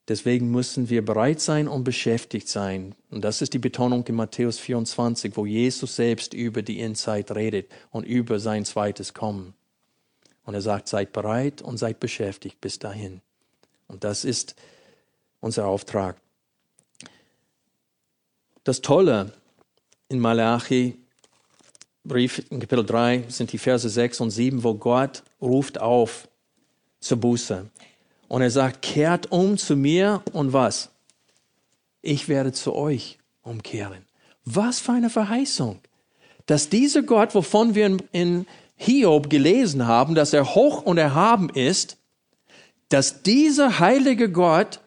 [0.08, 2.96] Deswegen müssen wir bereit sein und beschäftigt sein.
[3.10, 7.70] Und das ist die Betonung in Matthäus 24, wo Jesus selbst über die Endzeit redet
[7.92, 9.54] und über sein zweites Kommen.
[10.46, 13.22] Und er sagt, seid bereit und seid beschäftigt bis dahin.
[13.88, 14.56] Und das ist
[15.42, 16.22] unser Auftrag.
[18.64, 19.34] Das Tolle
[20.08, 20.98] in Malachi,
[22.06, 26.30] Brief in Kapitel 3 sind die Verse 6 und 7, wo Gott ruft auf
[27.02, 27.70] zur Buße.
[28.28, 30.90] Und er sagt, kehrt um zu mir und was?
[32.02, 34.06] Ich werde zu euch umkehren.
[34.46, 35.80] Was für eine Verheißung.
[36.46, 41.98] Dass dieser Gott, wovon wir in Hiob gelesen haben, dass er hoch und erhaben ist,
[42.90, 44.80] dass dieser heilige Gott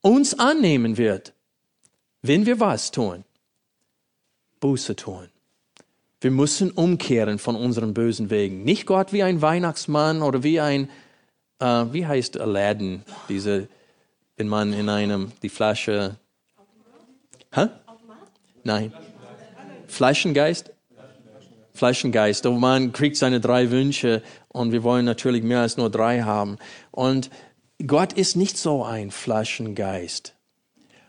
[0.00, 1.34] uns annehmen wird,
[2.22, 3.24] wenn wir was tun?
[4.60, 5.28] Buße tun.
[6.20, 8.64] Wir müssen umkehren von unseren bösen Wegen.
[8.64, 10.90] Nicht Gott wie ein Weihnachtsmann oder wie ein
[11.60, 13.02] Uh, wie heißt Aladdin?
[13.28, 13.68] Diese,
[14.36, 16.16] wenn man in einem die Flasche.
[17.52, 17.66] Hä?
[18.62, 18.92] Nein.
[19.88, 20.70] Flaschengeist?
[21.74, 22.46] Flaschengeist.
[22.46, 26.58] Und man kriegt seine drei Wünsche und wir wollen natürlich mehr als nur drei haben.
[26.92, 27.28] Und
[27.84, 30.34] Gott ist nicht so ein Flaschengeist.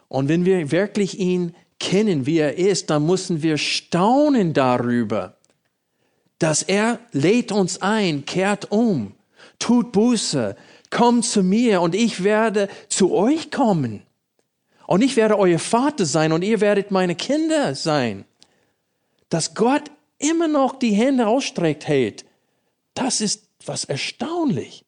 [0.08, 5.38] Und wenn wir wirklich ihn kennen, wie er ist, dann müssen wir staunen darüber,
[6.40, 9.14] dass er lädt uns ein, kehrt um
[9.60, 10.56] tut Buße,
[10.90, 14.04] kommt zu mir und ich werde zu euch kommen.
[14.88, 18.26] Und ich werde euer Vater sein und ihr werdet meine Kinder sein.
[19.30, 22.26] Dass Gott immer noch die Hände ausstreckt hält,
[22.96, 24.86] das ist was erstaunlich.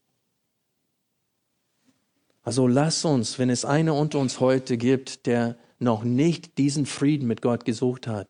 [2.43, 7.27] Also lass uns, wenn es einer unter uns heute gibt, der noch nicht diesen Frieden
[7.27, 8.27] mit Gott gesucht hat,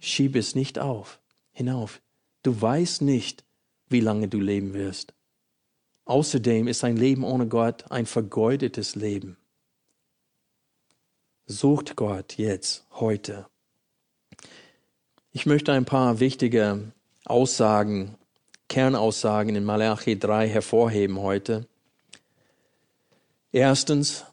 [0.00, 1.20] schieb es nicht auf,
[1.52, 2.00] hinauf.
[2.42, 3.44] Du weißt nicht,
[3.88, 5.12] wie lange du leben wirst.
[6.04, 9.36] Außerdem ist ein Leben ohne Gott ein vergeudetes Leben.
[11.46, 13.46] Sucht Gott jetzt, heute.
[15.32, 16.92] Ich möchte ein paar wichtige
[17.24, 18.16] Aussagen,
[18.68, 21.66] Kernaussagen in Malachi 3 hervorheben heute.
[23.52, 24.24] Erstens,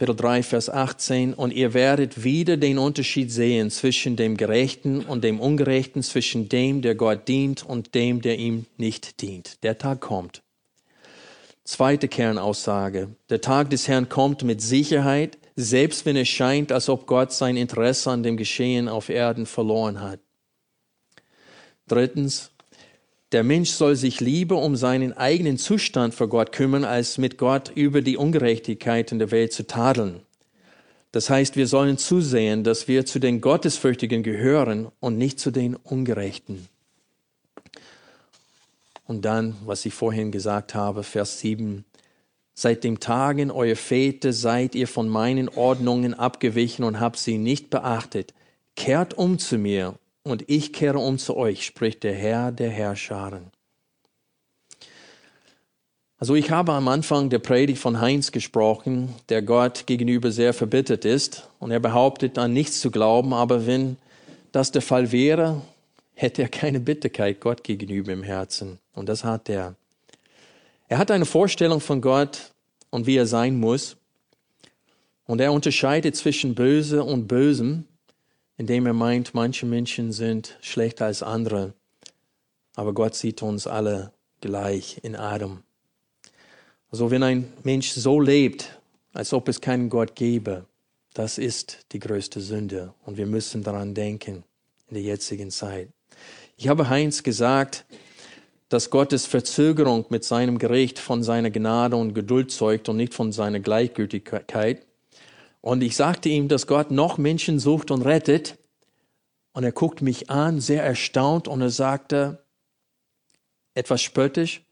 [0.00, 5.24] Kapitel 3, Vers 18, und ihr werdet wieder den Unterschied sehen zwischen dem Gerechten und
[5.24, 9.62] dem Ungerechten, zwischen dem, der Gott dient und dem, der ihm nicht dient.
[9.62, 10.42] Der Tag kommt.
[11.64, 13.10] Zweite Kernaussage.
[13.28, 17.58] Der Tag des Herrn kommt mit Sicherheit, selbst wenn es scheint, als ob Gott sein
[17.58, 20.20] Interesse an dem Geschehen auf Erden verloren hat.
[21.88, 22.52] Drittens.
[23.32, 27.70] Der Mensch soll sich lieber um seinen eigenen Zustand vor Gott kümmern, als mit Gott
[27.74, 30.20] über die Ungerechtigkeit in der Welt zu tadeln.
[31.12, 35.76] Das heißt, wir sollen zusehen, dass wir zu den Gottesfürchtigen gehören und nicht zu den
[35.76, 36.68] Ungerechten.
[39.06, 41.84] Und dann, was ich vorhin gesagt habe, Vers 7.
[42.54, 47.70] Seit dem Tagen eurer Väter seid ihr von meinen Ordnungen abgewichen und habt sie nicht
[47.70, 48.34] beachtet.
[48.76, 53.50] Kehrt um zu mir und ich kehre um zu euch, spricht der Herr der Herrscharen.
[56.18, 61.06] Also ich habe am Anfang der Predigt von Heinz gesprochen, der Gott gegenüber sehr verbittert
[61.06, 63.96] ist und er behauptet an nichts zu glauben, aber wenn
[64.52, 65.62] das der Fall wäre,
[66.12, 68.78] hätte er keine Bitterkeit Gott gegenüber im Herzen.
[68.94, 69.74] Und das hat er.
[70.88, 72.50] Er hat eine Vorstellung von Gott
[72.90, 73.96] und wie er sein muss.
[75.24, 77.84] Und er unterscheidet zwischen Böse und Bösem,
[78.60, 81.72] indem er meint, manche Menschen sind schlechter als andere.
[82.74, 85.62] Aber Gott sieht uns alle gleich in Adam.
[86.90, 88.78] Also wenn ein Mensch so lebt,
[89.14, 90.66] als ob es keinen Gott gäbe,
[91.14, 92.92] das ist die größte Sünde.
[93.06, 94.44] Und wir müssen daran denken
[94.88, 95.88] in der jetzigen Zeit.
[96.58, 97.86] Ich habe Heinz gesagt,
[98.68, 103.32] dass Gottes Verzögerung mit seinem Gericht von seiner Gnade und Geduld zeugt und nicht von
[103.32, 104.86] seiner Gleichgültigkeit.
[105.60, 108.58] Und ich sagte ihm, dass Gott noch Menschen sucht und rettet.
[109.52, 112.44] Und er guckt mich an, sehr erstaunt, und er sagte,
[113.74, 114.62] etwas spöttisch,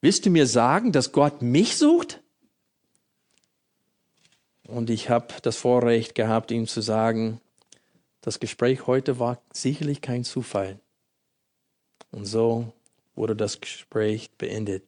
[0.00, 2.20] willst du mir sagen, dass Gott mich sucht?
[4.66, 7.40] Und ich habe das Vorrecht gehabt, ihm zu sagen,
[8.20, 10.78] das Gespräch heute war sicherlich kein Zufall.
[12.10, 12.72] Und so
[13.14, 14.84] wurde das Gespräch beendet.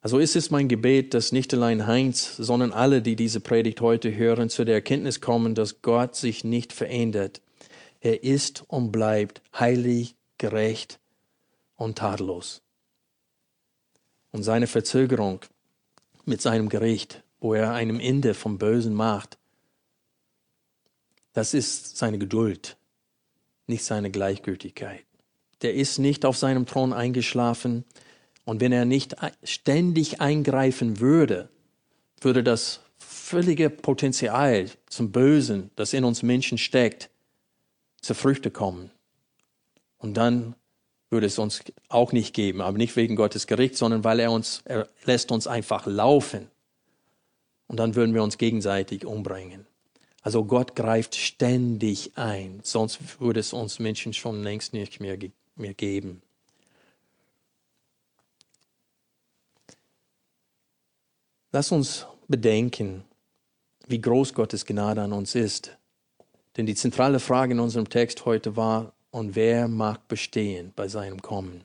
[0.00, 4.14] Also ist es mein Gebet, dass nicht allein Heinz, sondern alle, die diese Predigt heute
[4.14, 7.42] hören, zu der Erkenntnis kommen, dass Gott sich nicht verändert.
[8.00, 10.98] Er ist und bleibt heilig, gerecht
[11.76, 12.62] und tadellos.
[14.32, 15.40] Und seine Verzögerung
[16.24, 19.36] mit seinem Gericht, wo er einem Ende vom Bösen macht,
[21.34, 22.78] das ist seine Geduld,
[23.66, 25.04] nicht seine Gleichgültigkeit
[25.62, 27.84] der ist nicht auf seinem Thron eingeschlafen.
[28.50, 31.50] Und wenn er nicht ständig eingreifen würde,
[32.20, 37.10] würde das völlige Potenzial zum Bösen, das in uns Menschen steckt,
[38.00, 38.90] zur Früchte kommen.
[39.98, 40.56] Und dann
[41.10, 44.62] würde es uns auch nicht geben, aber nicht wegen Gottes Gericht, sondern weil er uns,
[44.64, 46.48] er lässt uns einfach laufen.
[47.68, 49.64] Und dann würden wir uns gegenseitig umbringen.
[50.22, 55.16] Also Gott greift ständig ein, sonst würde es uns Menschen schon längst nicht mehr,
[55.54, 56.22] mehr geben.
[61.52, 63.02] Lass uns bedenken,
[63.88, 65.76] wie groß Gottes Gnade an uns ist.
[66.56, 71.20] Denn die zentrale Frage in unserem Text heute war, und wer mag bestehen bei seinem
[71.20, 71.64] Kommen?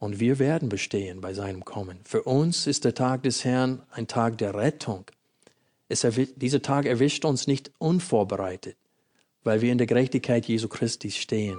[0.00, 2.00] Und wir werden bestehen bei seinem Kommen.
[2.04, 5.04] Für uns ist der Tag des Herrn ein Tag der Rettung.
[5.88, 6.04] Es
[6.36, 8.76] dieser Tag erwischt uns nicht unvorbereitet,
[9.44, 11.58] weil wir in der Gerechtigkeit Jesu Christi stehen.